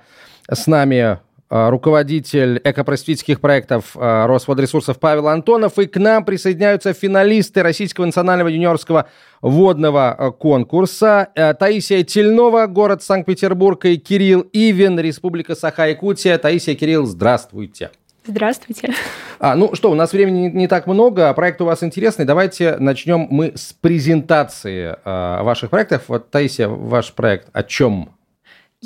с 0.49 0.69
нами 0.69 1.19
Э, 1.19 1.36
руководитель 1.49 2.61
экопросветительских 2.65 3.41
проектов 3.41 3.97
э, 3.97 4.27
Росводресурсов 4.27 4.99
Павел 4.99 5.29
Антонов. 5.29 5.79
И 5.79 5.87
к 5.87 5.97
нам 5.97 6.25
присоединяются 6.25 6.93
финалисты 6.93 7.63
Российского 7.63 8.07
национального 8.07 8.49
юниорского 8.49 9.09
водного 9.43 10.17
э, 10.19 10.31
конкурса. 10.33 11.29
Таисия 11.59 12.03
Тельнова, 12.03 12.67
город 12.67 13.03
Санкт-Петербург, 13.03 13.85
и 13.85 13.97
Кирилл 13.97 14.47
Ивин, 14.53 14.99
Республика 14.99 15.55
Саха-Якутия. 15.55 16.39
Таисия, 16.39 16.75
Кирилл, 16.75 17.07
здравствуйте. 17.07 17.91
Здравствуйте. 18.27 18.93
А, 19.39 19.55
ну 19.55 19.75
что, 19.75 19.91
у 19.91 19.95
нас 19.95 20.13
времени 20.13 20.49
не, 20.49 20.51
не 20.51 20.69
так 20.69 20.87
много, 20.87 21.29
а 21.29 21.35
проект 21.35 21.61
у 21.61 21.65
вас 21.65 21.83
интересный. 21.83 22.25
Давайте 22.25 22.77
начнем 22.79 23.29
мы 23.31 23.53
с 23.55 23.73
презентации 23.73 24.97
э, 25.05 25.43
ваших 25.43 25.71
проектов. 25.71 26.05
Вот, 26.09 26.31
Таисия, 26.31 26.69
ваш 26.69 27.13
проект 27.13 27.49
о 27.53 27.63
чем? 27.63 28.16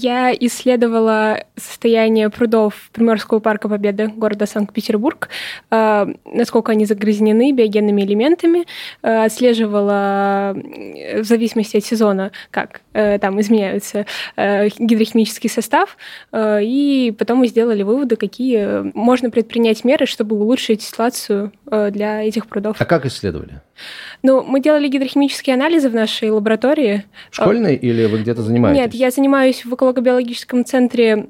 Я 0.02 0.32
исследовала 0.32 1.44
состояние 1.56 2.30
прудов 2.30 2.88
Приморского 2.92 3.38
парка 3.38 3.68
Победы 3.68 4.06
города 4.08 4.46
Санкт-Петербург, 4.46 5.28
э, 5.70 6.06
насколько 6.24 6.72
они 6.72 6.86
загрязнены 6.86 7.52
биогенными 7.52 8.00
элементами, 8.00 8.64
э, 9.02 9.24
отслеживала 9.26 10.54
в 10.54 11.24
зависимости 11.24 11.76
от 11.76 11.84
сезона, 11.84 12.32
как 12.50 12.80
э, 12.89 12.89
там 12.92 13.40
изменяется 13.40 14.06
гидрохимический 14.36 15.48
состав, 15.48 15.96
и 16.36 17.14
потом 17.18 17.38
мы 17.38 17.46
сделали 17.46 17.82
выводы, 17.82 18.16
какие 18.16 18.92
можно 18.96 19.30
предпринять 19.30 19.84
меры, 19.84 20.06
чтобы 20.06 20.36
улучшить 20.36 20.82
ситуацию 20.82 21.52
для 21.66 22.22
этих 22.22 22.46
прудов. 22.46 22.76
А 22.78 22.84
как 22.84 23.06
исследовали? 23.06 23.60
Ну, 24.22 24.42
мы 24.42 24.60
делали 24.60 24.88
гидрохимические 24.88 25.54
анализы 25.54 25.88
в 25.88 25.94
нашей 25.94 26.30
лаборатории. 26.30 27.04
Школьной 27.30 27.76
или 27.76 28.06
вы 28.06 28.18
где-то 28.18 28.42
занимаетесь? 28.42 28.80
Нет, 28.80 28.94
я 28.94 29.10
занимаюсь 29.10 29.64
в 29.64 29.74
эколого-биологическом 29.74 30.64
центре 30.64 31.10
Э, 31.10 31.26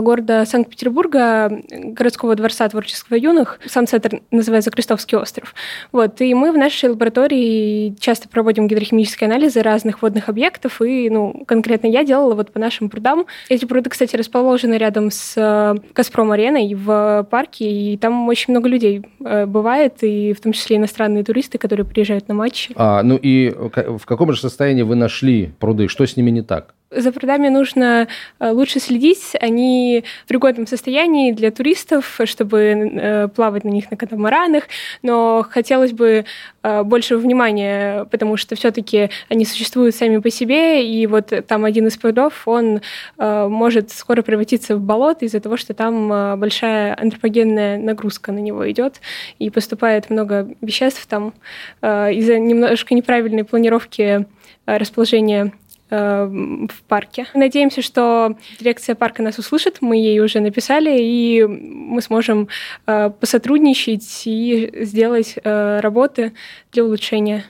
города 0.00 0.44
Санкт-Петербурга, 0.44 1.62
городского 1.70 2.34
дворца 2.34 2.68
творческого 2.68 3.16
юных. 3.16 3.60
Сам 3.66 3.86
центр 3.86 4.20
называется 4.30 4.70
Крестовский 4.70 5.18
остров. 5.18 5.54
Вот, 5.92 6.20
и 6.20 6.34
мы 6.34 6.52
в 6.52 6.58
нашей 6.58 6.90
лаборатории 6.90 7.94
часто 8.00 8.28
проводим 8.28 8.68
гидрохимические 8.68 9.28
анализы 9.28 9.62
разных 9.62 10.02
водных 10.02 10.28
объектов, 10.28 10.80
и, 10.82 11.10
ну, 11.10 11.44
конкретно 11.46 11.86
я 11.86 12.04
делала 12.04 12.34
вот 12.34 12.52
по 12.52 12.58
нашим 12.58 12.88
прудам. 12.88 13.26
Эти 13.48 13.64
пруды, 13.64 13.90
кстати, 13.90 14.16
расположены 14.16 14.74
рядом 14.74 15.10
с 15.10 15.34
э, 15.36 15.74
Газпром-ареной 15.94 16.74
в 16.74 17.26
парке, 17.30 17.70
и 17.70 17.96
там 17.96 18.28
очень 18.28 18.52
много 18.52 18.68
людей 18.68 19.02
э, 19.24 19.46
бывает, 19.46 20.02
и 20.02 20.32
в 20.32 20.40
том 20.40 20.52
числе 20.52 20.76
иностранные 20.76 21.24
туристы, 21.24 21.58
которые 21.58 21.86
приезжают 21.86 22.28
на 22.28 22.34
матчи. 22.34 22.72
А, 22.76 23.02
ну 23.02 23.18
и 23.20 23.50
в 23.50 24.04
каком 24.06 24.32
же 24.32 24.40
состоянии 24.40 24.82
вы 24.82 24.96
нашли 24.96 25.52
пруды? 25.58 25.88
Что 25.88 26.06
с 26.06 26.16
ними 26.16 26.30
не 26.30 26.42
так? 26.42 26.74
За 26.96 27.12
прудами 27.12 27.48
нужно 27.48 28.08
э, 28.38 28.50
лучше 28.50 28.80
следить. 28.80 29.36
Они 29.38 30.02
в 30.24 30.28
пригодном 30.28 30.66
состоянии 30.66 31.32
для 31.32 31.50
туристов, 31.50 32.18
чтобы 32.24 32.58
э, 32.58 33.28
плавать 33.28 33.64
на 33.64 33.68
них 33.68 33.90
на 33.90 33.98
катамаранах. 33.98 34.64
Но 35.02 35.46
хотелось 35.48 35.92
бы 35.92 36.24
э, 36.62 36.82
больше 36.84 37.18
внимания, 37.18 38.06
потому 38.06 38.38
что 38.38 38.56
все-таки 38.56 39.10
они 39.28 39.44
существуют 39.44 39.94
сами 39.94 40.16
по 40.18 40.30
себе. 40.30 40.86
И 40.86 41.06
вот 41.06 41.32
там 41.46 41.66
один 41.66 41.86
из 41.86 41.98
прудов, 41.98 42.48
он 42.48 42.80
может 43.18 43.90
скоро 43.90 44.22
превратиться 44.22 44.76
в 44.76 44.80
болото 44.80 45.24
из-за 45.24 45.40
того, 45.40 45.56
что 45.56 45.74
там 45.74 46.38
большая 46.38 46.96
антропогенная 46.98 47.78
нагрузка 47.78 48.32
на 48.32 48.38
него 48.38 48.70
идет. 48.70 49.00
И 49.38 49.50
поступает 49.50 50.10
много 50.10 50.48
веществ 50.60 51.06
там 51.06 51.34
из-за 51.82 52.38
немножко 52.38 52.94
неправильной 52.94 53.44
планировки 53.44 54.26
расположения 54.66 55.52
в 55.88 56.82
парке. 56.88 57.26
Надеемся, 57.34 57.82
что 57.82 58.36
дирекция 58.58 58.94
парка 58.94 59.22
нас 59.22 59.38
услышит, 59.38 59.78
мы 59.80 59.96
ей 59.96 60.18
уже 60.20 60.40
написали, 60.40 60.98
и 60.98 61.44
мы 61.44 62.02
сможем 62.02 62.48
э, 62.86 63.10
посотрудничать 63.10 64.22
и 64.26 64.84
сделать 64.84 65.34
э, 65.42 65.80
работы 65.80 66.32
для 66.72 66.84
улучшения. 66.84 67.44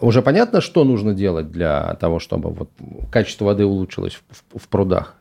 Уже 0.00 0.22
понятно, 0.22 0.60
что 0.60 0.84
нужно 0.84 1.14
делать 1.14 1.50
для 1.50 1.94
того, 2.00 2.18
чтобы 2.18 2.50
вот 2.50 2.70
качество 3.10 3.46
воды 3.46 3.64
улучшилось 3.64 4.18
в, 4.30 4.58
в 4.58 4.68
прудах? 4.68 5.14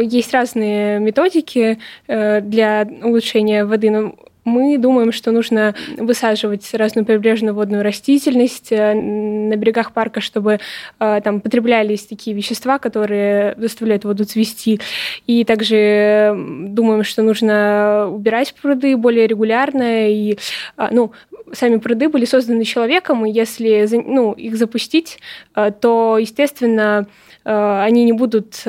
Есть 0.00 0.32
разные 0.32 1.00
методики 1.00 1.78
для 2.06 2.88
улучшения 3.02 3.64
воды, 3.64 3.90
но 3.90 4.14
мы 4.46 4.78
думаем, 4.78 5.12
что 5.12 5.32
нужно 5.32 5.74
высаживать 5.98 6.72
разную 6.72 7.04
прибрежную 7.04 7.52
водную 7.52 7.82
растительность 7.82 8.70
э, 8.70 8.94
на 8.94 9.56
берегах 9.56 9.92
парка, 9.92 10.20
чтобы 10.20 10.60
э, 11.00 11.20
там 11.22 11.40
потреблялись 11.40 12.06
такие 12.06 12.34
вещества, 12.34 12.78
которые 12.78 13.54
заставляют 13.58 14.04
воду 14.04 14.24
цвести. 14.24 14.80
И 15.26 15.44
также 15.44 16.32
думаем, 16.36 17.02
что 17.02 17.22
нужно 17.22 18.08
убирать 18.10 18.54
пруды 18.54 18.96
более 18.96 19.26
регулярно. 19.26 20.08
И, 20.08 20.38
а, 20.76 20.90
ну, 20.92 21.10
сами 21.52 21.78
пруды 21.78 22.08
были 22.08 22.24
созданы 22.24 22.64
человеком, 22.64 23.26
и 23.26 23.32
если 23.32 23.88
ну, 23.92 24.32
их 24.32 24.56
запустить, 24.56 25.18
э, 25.56 25.72
то, 25.78 26.18
естественно, 26.18 27.06
они 27.44 28.04
не 28.04 28.12
будут 28.12 28.64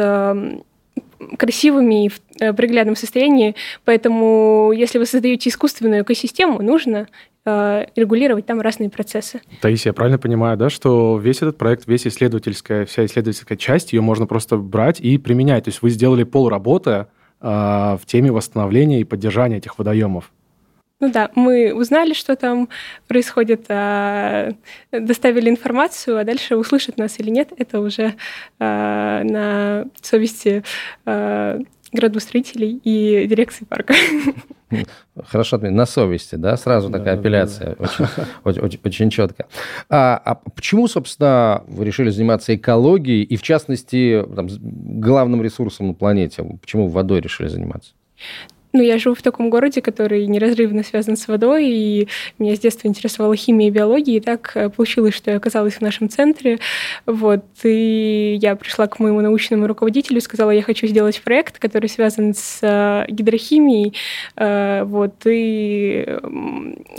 красивыми 1.38 2.06
и 2.06 2.10
в 2.10 2.20
э, 2.40 2.54
приглядном 2.54 2.96
состоянии. 2.96 3.56
Поэтому, 3.86 4.72
если 4.76 4.98
вы 4.98 5.06
создаете 5.06 5.50
искусственную 5.50 6.04
экосистему, 6.04 6.62
нужно 6.62 7.08
э, 7.46 7.86
регулировать 7.96 8.46
там 8.46 8.62
разные 8.62 8.90
процессы. 8.90 9.42
Таисия, 9.62 9.90
я 9.90 9.94
правильно 9.94 10.20
понимаю, 10.20 10.58
да, 10.58 10.70
что 10.70 11.18
весь 11.18 11.38
этот 11.38 11.58
проект, 11.58 11.88
весь 11.88 12.08
исследовательская, 12.08 12.86
вся 12.86 13.06
исследовательская 13.06 13.58
часть, 13.58 13.94
ее 13.94 14.02
можно 14.02 14.26
просто 14.26 14.58
брать 14.58 15.00
и 15.00 15.18
применять. 15.18 15.66
То 15.66 15.70
есть 15.70 15.82
вы 15.82 15.90
сделали 15.90 16.24
полработы 16.24 17.08
э, 17.42 17.48
в 17.48 18.02
теме 18.06 18.32
восстановления 18.32 19.02
и 19.02 19.04
поддержания 19.04 19.58
этих 19.58 19.78
водоемов. 19.78 20.32
Ну 21.00 21.12
да, 21.12 21.30
мы 21.36 21.74
узнали, 21.76 22.14
что 22.14 22.36
там 22.36 22.70
происходит, 23.08 23.66
а, 23.70 24.54
доставили 24.92 25.50
информацию, 25.50 26.18
а 26.18 26.24
дальше 26.24 26.56
услышат 26.56 26.98
нас 26.98 27.20
или 27.20 27.30
нет, 27.30 27.50
это 27.56 27.80
уже 27.80 28.16
а, 28.60 29.24
на 29.24 29.86
совести 30.02 30.64
а, 31.06 31.60
градостроителей 31.94 32.82
и 32.84 33.28
дирекции 33.28 33.66
парка. 33.66 33.94
Хорошо, 35.28 35.58
на 35.60 35.86
совести, 35.86 36.36
да, 36.36 36.58
сразу 36.58 36.90
такая 36.90 37.16
да, 37.16 37.20
апелляция, 37.20 37.76
да. 37.76 37.86
Очень, 37.86 38.06
очень, 38.44 38.62
очень, 38.62 38.80
очень 38.84 39.10
четко. 39.12 39.46
А, 39.90 40.20
а 40.24 40.36
почему, 40.36 40.88
собственно, 40.88 41.64
вы 41.68 41.86
решили 41.86 42.10
заниматься 42.10 42.56
экологией 42.56 43.24
и, 43.24 43.38
в 43.38 43.44
частности, 43.44 44.26
там, 44.36 44.48
главным 45.00 45.44
ресурсом 45.44 45.88
на 45.88 45.94
планете? 45.94 46.44
Почему 46.60 46.90
водой 46.90 47.22
решили 47.22 47.48
заниматься? 47.48 47.94
Ну, 48.78 48.84
я 48.84 49.00
живу 49.00 49.16
в 49.16 49.24
таком 49.24 49.50
городе, 49.50 49.82
который 49.82 50.28
неразрывно 50.28 50.84
связан 50.84 51.18
с 51.18 51.28
водой, 51.28 51.66
и 51.68 52.08
меня 52.38 52.56
с 52.56 52.60
детства 52.60 52.88
интересовала 52.88 53.36
химия 53.36 53.70
и 53.70 53.72
биология, 53.72 54.18
и 54.18 54.20
так 54.20 54.52
э, 54.54 54.70
получилось, 54.70 55.16
что 55.16 55.32
я 55.32 55.38
оказалась 55.38 55.74
в 55.74 55.82
нашем 55.82 56.10
центре. 56.10 56.60
Вот, 57.08 57.44
и 57.64 58.38
я 58.40 58.56
пришла 58.56 58.86
к 58.86 59.00
моему 59.00 59.22
научному 59.22 59.66
руководителю, 59.66 60.22
сказала, 60.22 60.52
я 60.52 60.62
хочу 60.62 60.86
сделать 60.86 61.20
проект, 61.24 61.58
который 61.58 61.90
связан 61.90 62.36
с 62.36 62.60
э, 62.62 63.12
гидрохимией. 63.12 63.96
Э, 64.36 64.84
вот, 64.84 65.16
и 65.26 66.20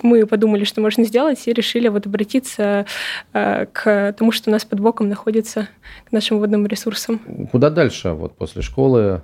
мы 0.02 0.26
подумали, 0.26 0.64
что 0.64 0.80
можно 0.80 1.04
сделать, 1.04 1.46
и 1.46 1.52
решили 1.52 1.86
вот 1.86 2.06
обратиться 2.06 2.86
к 3.32 4.14
тому, 4.18 4.32
что 4.32 4.50
у 4.50 4.52
нас 4.52 4.64
под 4.64 4.80
боком 4.80 5.08
находится, 5.08 5.68
к 6.08 6.10
нашим 6.10 6.40
водным 6.40 6.66
ресурсам. 6.66 7.20
Куда 7.52 7.70
дальше, 7.70 8.10
вот 8.10 8.36
после 8.36 8.62
школы? 8.62 9.22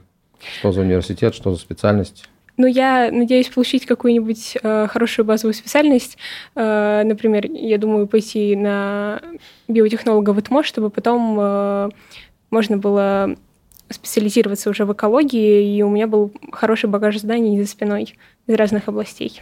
Что 0.61 0.71
за 0.71 0.83
университет, 0.83 1.35
что 1.35 1.53
за 1.53 1.59
специальность? 1.59 2.29
Ну, 2.57 2.67
я 2.67 3.11
надеюсь 3.11 3.49
получить 3.49 3.85
какую-нибудь 3.85 4.59
э, 4.63 4.87
хорошую 4.89 5.27
базовую 5.27 5.55
специальность. 5.55 6.17
Э, 6.55 7.03
например, 7.05 7.47
я 7.51 7.79
думаю 7.79 8.07
пойти 8.07 8.55
на 8.55 9.21
биотехнолога 9.67 10.31
в 10.31 10.41
ИТМО, 10.41 10.63
чтобы 10.63 10.91
потом 10.91 11.37
э, 11.41 11.89
можно 12.51 12.77
было 12.77 13.35
специализироваться 13.91 14.71
уже 14.71 14.85
в 14.85 14.93
экологии, 14.93 15.77
и 15.77 15.83
у 15.83 15.91
меня 15.91 16.07
был 16.07 16.33
хороший 16.53 16.89
багаж 16.89 17.19
знаний 17.19 17.61
за 17.61 17.69
спиной 17.69 18.15
из 18.47 18.55
разных 18.55 18.89
областей. 18.89 19.41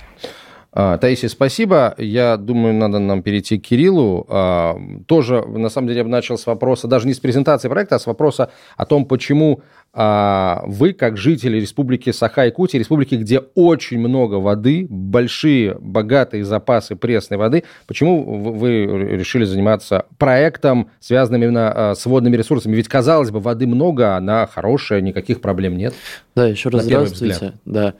А, 0.75 0.97
Таисия, 0.97 1.29
спасибо. 1.29 1.95
Я 1.99 2.39
думаю, 2.39 2.73
надо 2.73 2.99
нам 2.99 3.23
перейти 3.23 3.59
к 3.59 3.63
Кириллу. 3.63 4.25
А, 4.29 4.77
тоже, 5.07 5.43
на 5.47 5.69
самом 5.69 5.89
деле, 5.89 5.99
я 5.99 6.05
бы 6.05 6.11
начал 6.11 6.39
с 6.39 6.47
вопроса, 6.47 6.89
даже 6.89 7.07
не 7.07 7.13
с 7.13 7.19
презентации 7.19 7.69
проекта, 7.69 7.97
а 7.97 7.99
с 7.99 8.07
вопроса 8.07 8.51
о 8.79 8.87
том, 8.87 9.05
почему 9.05 9.61
а, 9.93 10.63
вы, 10.67 10.95
как 10.95 11.19
жители 11.19 11.61
республики 11.61 12.09
Саха-Якутия, 12.11 12.79
республики, 12.79 13.17
где 13.17 13.41
очень 13.55 13.99
много 13.99 14.37
воды, 14.37 14.87
большие, 14.89 15.77
богатые 15.79 16.43
запасы 16.43 16.97
пресной 16.97 17.37
воды, 17.37 17.65
почему 17.87 18.53
вы 18.55 18.87
решили 18.87 19.45
заниматься 19.45 20.07
проектом, 20.17 20.89
связанным 21.01 21.43
именно 21.43 21.93
с 21.95 22.07
водными 22.07 22.39
ресурсами? 22.39 22.75
Ведь, 22.75 22.89
казалось 22.89 23.31
бы, 23.31 23.41
воды 23.41 23.67
много, 23.67 24.17
она 24.17 24.47
хорошая, 24.47 25.03
никаких 25.03 25.43
проблем 25.43 25.77
нет. 25.77 25.93
Да, 26.35 26.47
еще 26.47 26.71
раз 26.71 26.85
здравствуйте. 26.85 27.53
Да. 27.67 27.93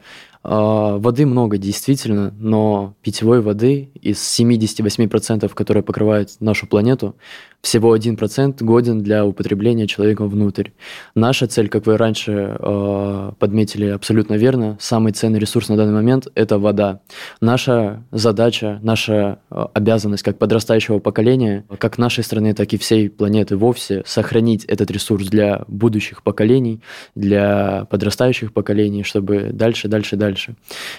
А, 0.43 0.97
воды 0.97 1.25
много, 1.25 1.57
действительно, 1.57 2.33
но 2.37 2.95
питьевой 3.01 3.41
воды 3.41 3.89
из 4.01 4.17
78%, 4.17 5.53
которые 5.53 5.83
покрывают 5.83 6.29
нашу 6.41 6.67
планету, 6.67 7.15
всего 7.63 7.95
1% 7.95 8.61
годен 8.61 9.01
для 9.01 9.25
употребления 9.25 9.87
человеком 9.87 10.27
внутрь. 10.27 10.71
Наша 11.15 11.47
цель, 11.47 11.69
как 11.69 11.85
вы 11.85 11.95
раньше 11.95 12.57
э, 12.59 13.31
подметили 13.39 13.85
абсолютно 13.85 14.33
верно, 14.33 14.77
самый 14.81 15.13
ценный 15.13 15.39
ресурс 15.39 15.69
на 15.69 15.77
данный 15.77 15.93
момент– 15.93 16.27
это 16.35 16.59
вода. 16.59 16.99
Наша 17.39 18.03
задача, 18.11 18.79
наша 18.83 19.39
э, 19.49 19.65
обязанность 19.73 20.23
как 20.23 20.37
подрастающего 20.37 20.99
поколения, 20.99 21.65
как 21.79 21.97
нашей 21.97 22.25
страны, 22.25 22.53
так 22.53 22.73
и 22.73 22.77
всей 22.77 23.09
планеты 23.09 23.55
вовсе, 23.55 24.03
сохранить 24.05 24.65
этот 24.65 24.91
ресурс 24.91 25.27
для 25.27 25.63
будущих 25.69 26.21
поколений, 26.21 26.81
для 27.15 27.87
подрастающих 27.89 28.51
поколений, 28.51 29.03
чтобы 29.03 29.51
дальше, 29.53 29.87
дальше, 29.87 30.17
дальше. 30.17 30.32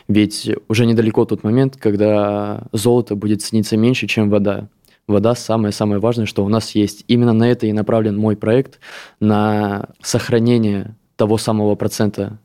Ведь 0.08 0.50
уже 0.68 0.86
недалеко 0.86 1.24
тот 1.24 1.44
момент, 1.44 1.76
когда 1.76 2.62
золото 2.72 3.16
будет 3.16 3.42
цениться 3.42 3.76
меньше, 3.76 4.06
чем 4.06 4.30
вода 4.30 4.68
вода 5.06 5.34
самое-самое 5.34 6.00
важное, 6.00 6.26
что 6.26 6.44
у 6.44 6.48
нас 6.48 6.74
есть. 6.74 7.04
Именно 7.08 7.32
на 7.32 7.50
это 7.50 7.66
и 7.66 7.72
направлен 7.72 8.16
мой 8.16 8.36
проект, 8.36 8.80
на 9.20 9.88
сохранение 10.02 10.96
того 11.16 11.38
самого 11.38 11.74
процента 11.74 12.38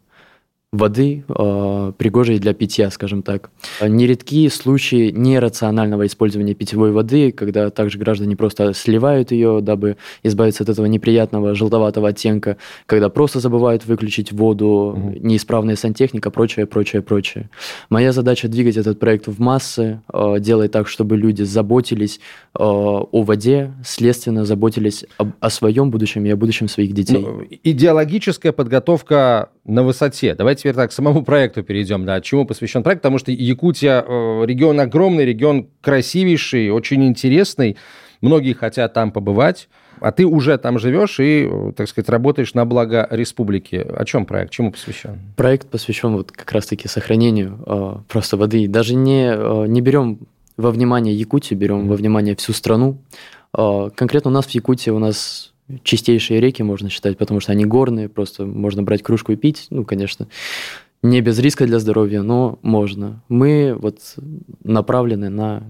воды, 0.72 1.24
э, 1.28 1.94
пригожей 1.98 2.38
для 2.38 2.54
питья, 2.54 2.92
скажем 2.92 3.24
так. 3.24 3.50
Нередки 3.82 4.48
случаи 4.50 5.10
нерационального 5.10 6.06
использования 6.06 6.54
питьевой 6.54 6.92
воды, 6.92 7.32
когда 7.32 7.72
также 7.72 7.98
граждане 7.98 8.36
просто 8.36 8.74
сливают 8.74 9.32
ее, 9.32 9.62
дабы 9.62 9.98
избавиться 10.22 10.64
от 10.64 10.70
этого 10.70 10.86
неприятного 10.86 11.56
желтоватого 11.56 12.10
оттенка, 12.10 12.58
когда 12.86 13.10
просто 13.10 13.40
забывают 13.40 13.88
выключить 13.88 14.32
воду, 14.32 14.94
угу. 14.96 15.14
неисправная 15.20 15.76
сантехника, 15.76 16.30
прочее, 16.30 16.68
прочее, 16.68 17.02
прочее. 17.02 17.50
Моя 17.90 18.12
задача 18.12 18.48
двигать 18.48 18.78
этот 18.78 19.00
проект 19.00 19.28
в 19.28 19.42
массы, 19.42 20.02
э, 20.14 20.36
делать 20.40 20.72
так, 20.72 20.88
чтобы 20.88 21.18
люди 21.18 21.42
заботились 21.42 22.20
э, 22.54 22.60
о 22.60 23.24
воде, 23.24 23.74
следственно 23.84 24.46
заботились 24.46 25.04
об, 25.18 25.30
о 25.40 25.50
своем 25.50 25.90
будущем 25.90 26.26
и 26.26 26.30
о 26.30 26.36
будущем 26.36 26.68
своих 26.68 26.94
детей. 26.94 27.18
Ну, 27.18 27.44
идеологическая 27.64 28.52
подготовка 28.52 29.50
на 29.70 29.84
высоте. 29.84 30.36
Давайте 30.36 30.62
теперь 30.62 30.76
так 30.76 30.90
к 30.90 30.94
самому 30.94 31.24
проекту 31.24 31.64
перейдем. 31.64 32.06
Да, 32.06 32.20
чему 32.22 32.46
посвящен 32.46 32.84
проект? 32.84 33.02
Потому 33.02 33.20
что 33.20 33.32
Якутия 33.32 34.04
э, 34.06 34.46
регион 34.46 34.80
огромный, 34.80 35.26
регион 35.26 35.68
красивейший, 35.82 36.72
очень 36.72 37.06
интересный. 37.06 37.78
Многие 38.22 38.54
хотят 38.54 38.94
там 38.94 39.12
побывать. 39.12 39.70
А 40.02 40.14
ты 40.14 40.26
уже 40.26 40.58
там 40.58 40.80
живешь 40.80 41.20
и, 41.20 41.48
э, 41.50 41.72
так 41.76 41.88
сказать, 41.88 42.10
работаешь 42.10 42.54
на 42.54 42.66
благо 42.66 43.08
республики. 43.12 43.76
О 43.76 44.06
чем 44.06 44.26
проект? 44.26 44.52
Чему 44.52 44.72
посвящен? 44.72 45.20
Проект 45.36 45.68
посвящен 45.70 46.14
вот 46.14 46.32
как 46.32 46.52
раз-таки 46.52 46.88
сохранению 46.88 47.60
э, 47.66 47.96
просто 48.08 48.38
воды. 48.38 48.68
Даже 48.68 48.96
не, 48.96 49.32
э, 49.34 49.66
не 49.68 49.82
берем 49.82 50.20
во 50.58 50.72
внимание 50.72 51.14
Якутию, 51.14 51.60
берем 51.60 51.86
mm. 51.86 51.88
во 51.88 51.96
внимание 51.96 52.36
всю 52.36 52.54
страну. 52.54 52.98
Э, 53.58 53.90
конкретно 53.96 54.32
у 54.32 54.34
нас 54.34 54.46
в 54.46 54.52
Якутии 54.52 54.90
у 54.90 55.00
нас 55.00 55.54
чистейшие 55.84 56.40
реки, 56.40 56.62
можно 56.64 56.90
считать, 56.90 57.18
потому 57.18 57.40
что 57.40 57.52
они 57.52 57.66
горные, 57.66 58.10
просто 58.10 58.46
можно 58.46 58.84
брать 58.84 59.04
кружку 59.04 59.32
и 59.32 59.36
пить, 59.36 59.68
ну, 59.70 59.86
конечно, 59.86 60.28
не 61.02 61.22
без 61.22 61.40
риска 61.40 61.66
для 61.66 61.80
здоровья, 61.80 62.22
но 62.22 62.60
можно. 62.62 63.22
Мы 63.30 63.76
вот 63.80 64.00
направлены 64.64 65.30
на 65.30 65.64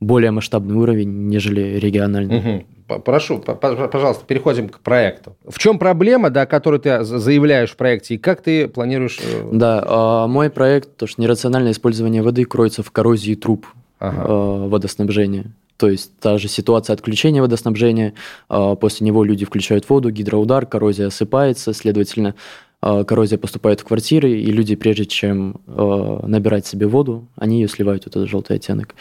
более 0.00 0.30
масштабный 0.30 0.76
уровень, 0.76 1.28
нежели 1.28 1.78
региональный. 1.78 2.38
Угу. 2.38 3.00
Прошу, 3.04 3.38
пожалуйста, 3.40 4.24
переходим 4.24 4.68
к 4.68 4.78
проекту. 4.78 5.36
В 5.44 5.58
чем 5.58 5.78
проблема, 5.78 6.30
да, 6.30 6.46
которую 6.46 6.78
ты 6.78 7.02
заявляешь 7.02 7.70
в 7.70 7.76
проекте, 7.76 8.14
и 8.14 8.18
как 8.18 8.42
ты 8.42 8.68
планируешь... 8.68 9.18
Э, 9.20 9.48
да, 9.52 9.84
а, 9.84 10.26
мой 10.28 10.50
проект, 10.50 10.96
то, 10.96 11.08
что 11.08 11.20
нерациональное 11.20 11.72
использование 11.72 12.22
воды 12.22 12.44
кроется 12.44 12.84
в 12.84 12.92
коррозии 12.92 13.34
труб 13.34 13.66
ага. 13.98 14.22
Э, 14.22 14.68
водоснабжения. 14.68 15.46
То 15.76 15.88
есть 15.88 16.18
та 16.18 16.38
же 16.38 16.48
ситуация 16.48 16.94
отключения 16.94 17.42
водоснабжения, 17.42 18.14
а, 18.48 18.74
после 18.74 19.06
него 19.06 19.24
люди 19.24 19.44
включают 19.44 19.88
воду, 19.88 20.10
гидроудар, 20.10 20.66
коррозия 20.66 21.08
осыпается, 21.08 21.72
следовательно, 21.72 22.34
а, 22.80 23.04
коррозия 23.04 23.38
поступает 23.38 23.80
в 23.80 23.84
квартиры, 23.84 24.30
и 24.32 24.46
люди, 24.46 24.74
прежде 24.74 25.06
чем 25.06 25.60
а, 25.66 26.26
набирать 26.26 26.66
себе 26.66 26.86
воду, 26.86 27.26
они 27.36 27.60
ее 27.60 27.68
сливают, 27.68 28.04
вот 28.06 28.16
этот 28.16 28.28
желтый 28.28 28.56
оттенок. 28.56 28.94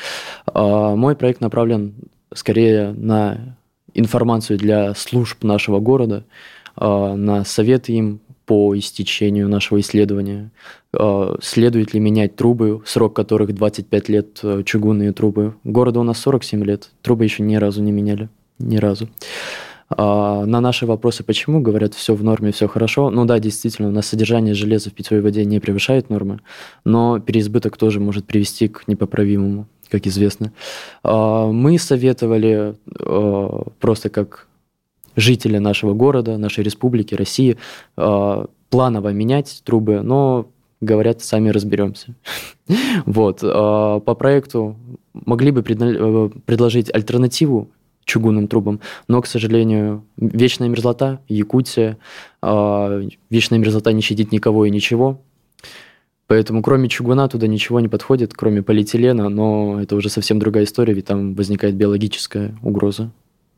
Мой 0.54 1.16
проект 1.16 1.42
направлен 1.42 1.96
скорее 2.34 2.92
на 2.92 3.56
информацию 3.94 4.60
для 4.60 4.94
служб 4.94 5.44
нашего 5.44 5.80
города, 5.80 6.26
на 6.78 7.46
советы 7.46 7.94
им 7.94 8.20
по 8.46 8.78
истечению 8.78 9.50
нашего 9.50 9.80
исследования. 9.80 10.52
А, 10.94 11.38
следует 11.42 11.94
ли 11.94 12.00
менять 12.00 12.36
трубы, 12.36 12.82
срок 12.86 13.16
которых 13.16 13.54
25 13.54 14.10
лет, 14.10 14.40
э, 14.44 14.64
чугунные 14.66 15.12
трубы. 15.12 15.56
Города 15.64 16.00
у 16.00 16.04
нас 16.04 16.20
47 16.20 16.64
лет, 16.64 16.92
трубы 17.02 17.24
еще 17.24 17.44
ни 17.44 17.56
разу 17.56 17.82
не 17.82 17.92
меняли, 17.92 18.30
ни 18.60 18.78
разу. 18.78 19.10
А, 19.90 20.46
на 20.46 20.62
наши 20.62 20.86
вопросы, 20.86 21.24
почему, 21.24 21.62
говорят, 21.62 21.94
все 21.94 22.16
в 22.16 22.24
норме, 22.24 22.52
все 22.52 22.68
хорошо. 22.68 23.10
Ну 23.10 23.26
да, 23.26 23.40
действительно, 23.40 23.90
у 23.90 23.92
нас 23.92 24.08
содержание 24.08 24.54
железа 24.54 24.90
в 24.90 24.94
питьевой 24.94 25.22
воде 25.22 25.46
не 25.46 25.60
превышает 25.60 26.10
нормы, 26.10 26.40
но 26.84 27.20
переизбыток 27.20 27.78
тоже 27.78 28.00
может 28.00 28.26
привести 28.26 28.68
к 28.68 28.88
непоправимому, 28.88 29.68
как 29.90 30.08
известно. 30.08 30.54
А, 31.04 31.48
мы 31.52 31.78
советовали 31.78 32.76
просто 33.80 34.10
как 34.10 34.48
жители 35.16 35.58
нашего 35.58 35.94
города, 35.94 36.38
нашей 36.38 36.64
республики, 36.64 37.16
России, 37.16 37.58
э, 37.98 38.46
планово 38.70 39.10
менять 39.10 39.62
трубы, 39.64 40.02
но 40.02 40.48
говорят, 40.82 41.22
сами 41.22 41.50
разберемся. 41.50 42.16
вот. 43.06 43.40
Э, 43.44 44.00
по 44.06 44.16
проекту 44.16 44.76
могли 45.14 45.52
бы 45.52 45.64
э, 45.68 46.30
предложить 46.46 46.94
альтернативу 46.94 47.70
чугунным 48.04 48.48
трубам, 48.48 48.82
но, 49.08 49.22
к 49.22 49.26
сожалению, 49.26 50.04
вечная 50.18 50.70
мерзлота, 50.70 51.22
Якутия, 51.28 51.98
вечная 52.44 53.58
мерзлота 53.58 53.94
не 53.94 54.02
щадит 54.02 54.32
никого 54.32 54.66
и 54.66 54.70
ничего. 54.70 55.20
Поэтому 56.28 56.64
кроме 56.64 56.90
чугуна 56.90 57.28
туда 57.28 57.48
ничего 57.48 57.80
не 57.80 57.88
подходит, 57.88 58.34
кроме 58.34 58.64
полиэтилена, 58.64 59.30
но 59.30 59.82
это 59.82 59.96
уже 59.96 60.10
совсем 60.10 60.40
другая 60.40 60.64
история, 60.64 60.94
ведь 60.94 61.06
там 61.06 61.36
возникает 61.36 61.76
биологическая 61.76 62.56
угроза. 62.64 63.12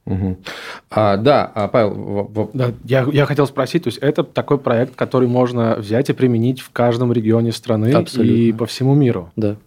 Угу. 0.08 0.38
А, 0.90 1.18
да, 1.18 1.52
а, 1.54 1.68
Павел... 1.68 1.92
В. 1.92 2.50
Да, 2.54 2.72
я, 2.86 3.06
я 3.12 3.26
хотел 3.26 3.46
спросить, 3.46 3.84
то 3.84 3.90
есть 3.90 4.00
это 4.00 4.24
такой 4.24 4.58
проект, 4.58 4.96
который 4.96 5.28
можно 5.28 5.76
взять 5.76 6.10
и 6.10 6.14
применить 6.14 6.62
в 6.62 6.72
каждом 6.72 7.12
регионе 7.12 7.52
страны 7.52 7.92
Абсолютно. 7.92 8.32
и 8.32 8.52
по 8.54 8.66
всему 8.66 8.96
миру? 8.96 9.32
Да. 9.36 9.58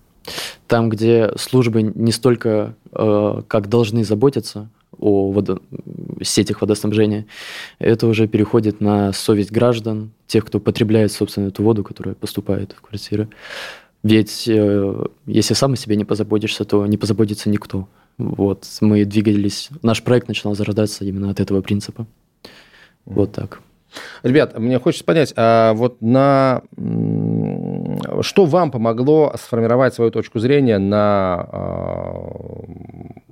Там, 0.66 0.88
где 0.88 1.30
службы 1.36 1.82
не 1.82 2.10
столько 2.10 2.74
э, 2.92 3.42
как 3.48 3.68
должны 3.68 4.02
заботиться 4.02 4.70
о 4.98 5.30
водо... 5.30 5.58
сетях 6.22 6.62
водоснабжения, 6.62 7.26
это 7.78 8.06
уже 8.06 8.26
переходит 8.26 8.80
на 8.80 9.12
совесть 9.12 9.52
граждан, 9.52 10.10
тех, 10.26 10.46
кто 10.46 10.58
потребляет, 10.58 11.12
собственно, 11.12 11.48
эту 11.48 11.62
воду, 11.62 11.84
которая 11.84 12.14
поступает 12.14 12.72
в 12.72 12.80
квартиры. 12.80 13.28
Ведь 14.02 14.48
э, 14.48 15.04
если 15.26 15.52
сам 15.52 15.74
о 15.74 15.76
себе 15.76 15.96
не 15.96 16.06
позаботишься, 16.06 16.64
то 16.64 16.86
не 16.86 16.96
позаботится 16.96 17.50
никто. 17.50 17.88
Вот, 18.20 18.66
мы 18.82 19.06
двигались, 19.06 19.70
наш 19.82 20.02
проект 20.02 20.28
начинал 20.28 20.54
зарождаться 20.54 21.06
именно 21.06 21.30
от 21.30 21.40
этого 21.40 21.62
принципа. 21.62 22.06
Вот 23.06 23.32
так. 23.32 23.62
Ребят, 24.22 24.56
мне 24.58 24.78
хочется 24.78 25.04
понять, 25.04 25.32
а 25.36 25.72
вот 25.72 26.02
на 26.02 26.62
что 28.20 28.44
вам 28.44 28.70
помогло 28.70 29.32
сформировать 29.36 29.94
свою 29.94 30.10
точку 30.10 30.38
зрения 30.38 30.78
на, 30.78 31.48
а, 31.50 32.64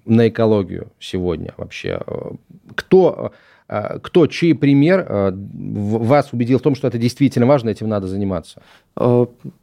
на 0.07 0.29
экологию 0.29 0.89
сегодня 0.99 1.53
вообще? 1.59 2.01
Кто, 2.75 3.33
а, 3.69 3.99
кто 3.99 4.27
чей 4.27 4.55
пример 4.55 5.07
а, 5.07 5.33
вас 5.33 6.33
убедил 6.33 6.59
в 6.59 6.63
том, 6.63 6.75
что 6.75 6.89
это 6.89 6.97
действительно 6.97 7.47
важно, 7.47 7.69
этим 7.69 7.89
надо 7.89 8.09
заниматься? 8.09 8.63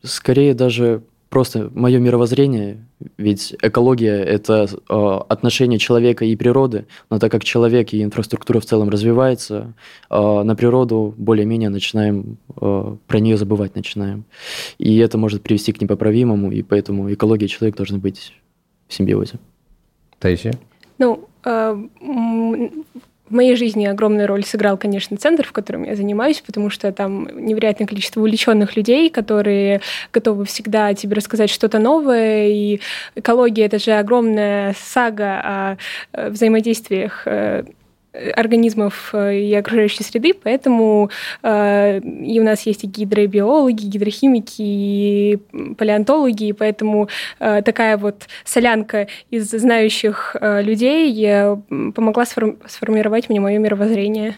Скорее 0.03 0.53
даже 0.53 1.01
просто 1.35 1.69
мое 1.73 1.99
мировоззрение, 1.99 2.77
ведь 3.17 3.57
экология– 3.61 4.23
это 4.23 4.69
э, 4.69 5.19
отношение 5.27 5.79
человека 5.79 6.23
и 6.23 6.33
природы, 6.37 6.85
но 7.09 7.19
так 7.19 7.29
как 7.29 7.43
человек 7.43 7.91
и 7.91 8.01
инфраструктура 8.01 8.61
в 8.61 8.65
целом 8.65 8.87
развивается, 8.87 9.73
э, 10.09 10.43
на 10.43 10.55
природу 10.55 11.13
более-менее 11.17 11.67
начинаем, 11.67 12.37
э, 12.61 12.95
про 13.05 13.19
нее 13.19 13.35
забывать 13.35 13.75
начинаем. 13.75 14.23
И 14.77 14.97
это 14.99 15.17
может 15.17 15.43
привести 15.43 15.73
к 15.73 15.81
непоправимому, 15.81 16.53
и 16.53 16.61
поэтому 16.61 17.13
экология 17.13 17.47
и 17.47 17.49
человек 17.49 17.75
должны 17.75 17.97
быть 17.97 18.31
в 18.87 18.93
симбиозе. 18.93 19.37
Таисия? 20.19 20.53
Ну, 20.99 21.27
э, 21.43 21.77
в 23.29 23.33
моей 23.33 23.55
жизни 23.55 23.85
огромную 23.85 24.27
роль 24.27 24.43
сыграл, 24.43 24.77
конечно, 24.77 25.17
центр, 25.17 25.45
в 25.45 25.51
котором 25.51 25.83
я 25.83 25.95
занимаюсь, 25.95 26.41
потому 26.45 26.69
что 26.69 26.91
там 26.91 27.27
невероятное 27.45 27.87
количество 27.87 28.19
увлеченных 28.21 28.75
людей, 28.75 29.09
которые 29.09 29.81
готовы 30.13 30.45
всегда 30.45 30.93
тебе 30.93 31.15
рассказать 31.15 31.49
что-то 31.49 31.79
новое. 31.79 32.47
И 32.47 32.79
экология— 33.15 33.65
это 33.65 33.79
же 33.79 33.93
огромная 33.93 34.75
сага 34.79 35.41
о 35.43 35.77
э, 36.13 36.29
взаимодействиях 36.29 37.23
э, 37.25 37.63
организмов 38.35 39.09
э, 39.13 39.37
и 39.37 39.53
окружающей 39.53 40.03
среды, 40.03 40.33
поэтому 40.33 41.09
э, 41.43 41.99
и 41.99 42.39
у 42.39 42.43
нас 42.43 42.61
есть 42.61 42.83
и 42.83 42.87
гидробиологи, 42.87 43.85
гидрохимики, 43.85 44.61
и 44.61 45.37
палеонтологи, 45.77 46.45
и 46.45 46.53
поэтому 46.53 47.09
э, 47.39 47.61
такая 47.63 47.97
вот 47.97 48.27
солянка 48.43 49.07
из 49.29 49.49
знающих 49.49 50.35
людей 50.41 51.57
помогла 51.93 52.23
сформ- 52.23 52.57
сформировать 52.67 53.29
мне 53.29 53.39
мое 53.39 53.57
мировоззрение. 53.59 54.35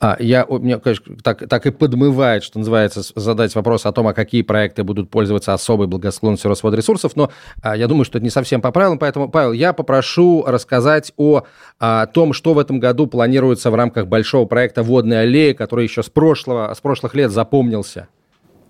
А, 0.00 0.16
я, 0.18 0.46
мне, 0.48 0.78
конечно, 0.78 1.16
так, 1.22 1.48
так 1.48 1.66
и 1.66 1.70
подмывает, 1.70 2.42
что 2.42 2.58
называется, 2.58 3.02
задать 3.14 3.54
вопрос 3.54 3.86
о 3.86 3.92
том, 3.92 4.06
а 4.08 4.14
какие 4.14 4.42
проекты 4.42 4.84
будут 4.84 5.10
пользоваться 5.10 5.54
особой 5.54 5.86
благосклонностью 5.86 6.48
Росводресурсов, 6.48 7.16
но 7.16 7.30
а, 7.62 7.76
я 7.76 7.86
думаю, 7.86 8.04
что 8.04 8.18
это 8.18 8.24
не 8.24 8.30
совсем 8.30 8.60
по 8.60 8.72
правилам, 8.72 8.98
поэтому, 8.98 9.28
Павел, 9.28 9.52
я 9.52 9.72
попрошу 9.72 10.44
рассказать 10.46 11.12
о, 11.16 11.42
о 11.78 12.06
том, 12.06 12.32
что 12.32 12.54
в 12.54 12.58
этом 12.58 12.80
году 12.80 13.06
планируется 13.06 13.70
в 13.70 13.74
рамках 13.74 14.06
большого 14.06 14.46
проекта 14.46 14.82
«Водная 14.82 15.22
аллея», 15.22 15.54
который 15.54 15.84
еще 15.84 16.02
с, 16.02 16.08
прошлого, 16.08 16.72
с 16.74 16.80
прошлых 16.80 17.14
лет 17.14 17.30
запомнился. 17.30 18.08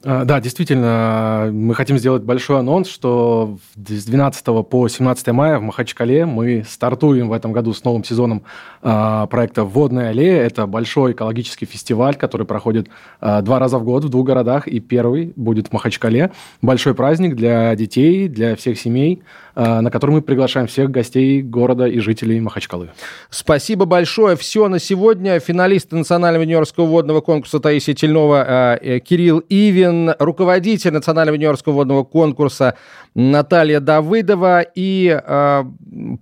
А, 0.02 0.24
да, 0.24 0.40
действительно, 0.40 1.50
мы 1.52 1.74
хотим 1.74 1.98
сделать 1.98 2.22
большой 2.22 2.60
анонс, 2.60 2.88
что 2.88 3.58
с 3.76 4.04
12 4.04 4.44
по 4.66 4.88
17 4.88 5.28
мая 5.28 5.58
в 5.58 5.62
Махачкале 5.62 6.24
мы 6.24 6.64
стартуем 6.66 7.28
в 7.28 7.34
этом 7.34 7.52
году 7.52 7.74
с 7.74 7.84
новым 7.84 8.02
сезоном 8.02 8.42
а, 8.82 9.26
проекта 9.26 9.64
«Водная 9.64 10.10
аллея». 10.10 10.42
Это 10.42 10.66
большой 10.66 11.12
экологический 11.12 11.66
фестиваль, 11.66 12.16
который 12.16 12.46
проходит 12.46 12.88
а, 13.20 13.42
два 13.42 13.58
раза 13.58 13.78
в 13.78 13.84
год 13.84 14.04
в 14.04 14.08
двух 14.08 14.26
городах, 14.26 14.68
и 14.68 14.80
первый 14.80 15.34
будет 15.36 15.68
в 15.68 15.72
Махачкале. 15.72 16.30
Большой 16.62 16.94
праздник 16.94 17.36
для 17.36 17.76
детей, 17.76 18.28
для 18.28 18.56
всех 18.56 18.80
семей, 18.80 19.22
на 19.60 19.90
который 19.90 20.12
мы 20.12 20.22
приглашаем 20.22 20.66
всех 20.66 20.90
гостей 20.90 21.42
города 21.42 21.86
и 21.86 21.98
жителей 21.98 22.40
Махачкалы. 22.40 22.90
Спасибо 23.28 23.84
большое. 23.84 24.36
Все 24.36 24.68
на 24.68 24.78
сегодня. 24.78 25.38
Финалисты 25.38 25.96
национального 25.96 26.42
юниорского 26.42 26.86
водного 26.86 27.20
конкурса 27.20 27.60
Таисия 27.60 27.94
Тельнова, 27.94 28.78
э, 28.80 29.00
Кирилл 29.00 29.42
Ивин, 29.48 30.14
руководитель 30.18 30.92
Национального 30.92 31.34
юниорского 31.34 31.74
водного 31.74 32.04
конкурса 32.04 32.76
Наталья 33.14 33.80
Давыдова 33.80 34.62
и 34.74 35.20
э, 35.22 35.64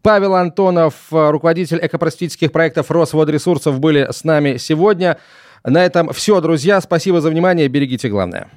Павел 0.02 0.34
Антонов, 0.34 0.94
руководитель 1.10 1.78
экопростительских 1.80 2.50
проектов 2.50 2.90
Росводресурсов, 2.90 3.78
были 3.78 4.08
с 4.10 4.24
нами 4.24 4.56
сегодня. 4.56 5.18
На 5.64 5.84
этом 5.84 6.12
все, 6.12 6.40
друзья. 6.40 6.80
Спасибо 6.80 7.20
за 7.20 7.30
внимание. 7.30 7.68
Берегите 7.68 8.08
главное. 8.08 8.48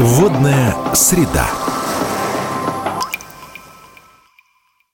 Водная 0.00 0.74
среда. 0.94 1.59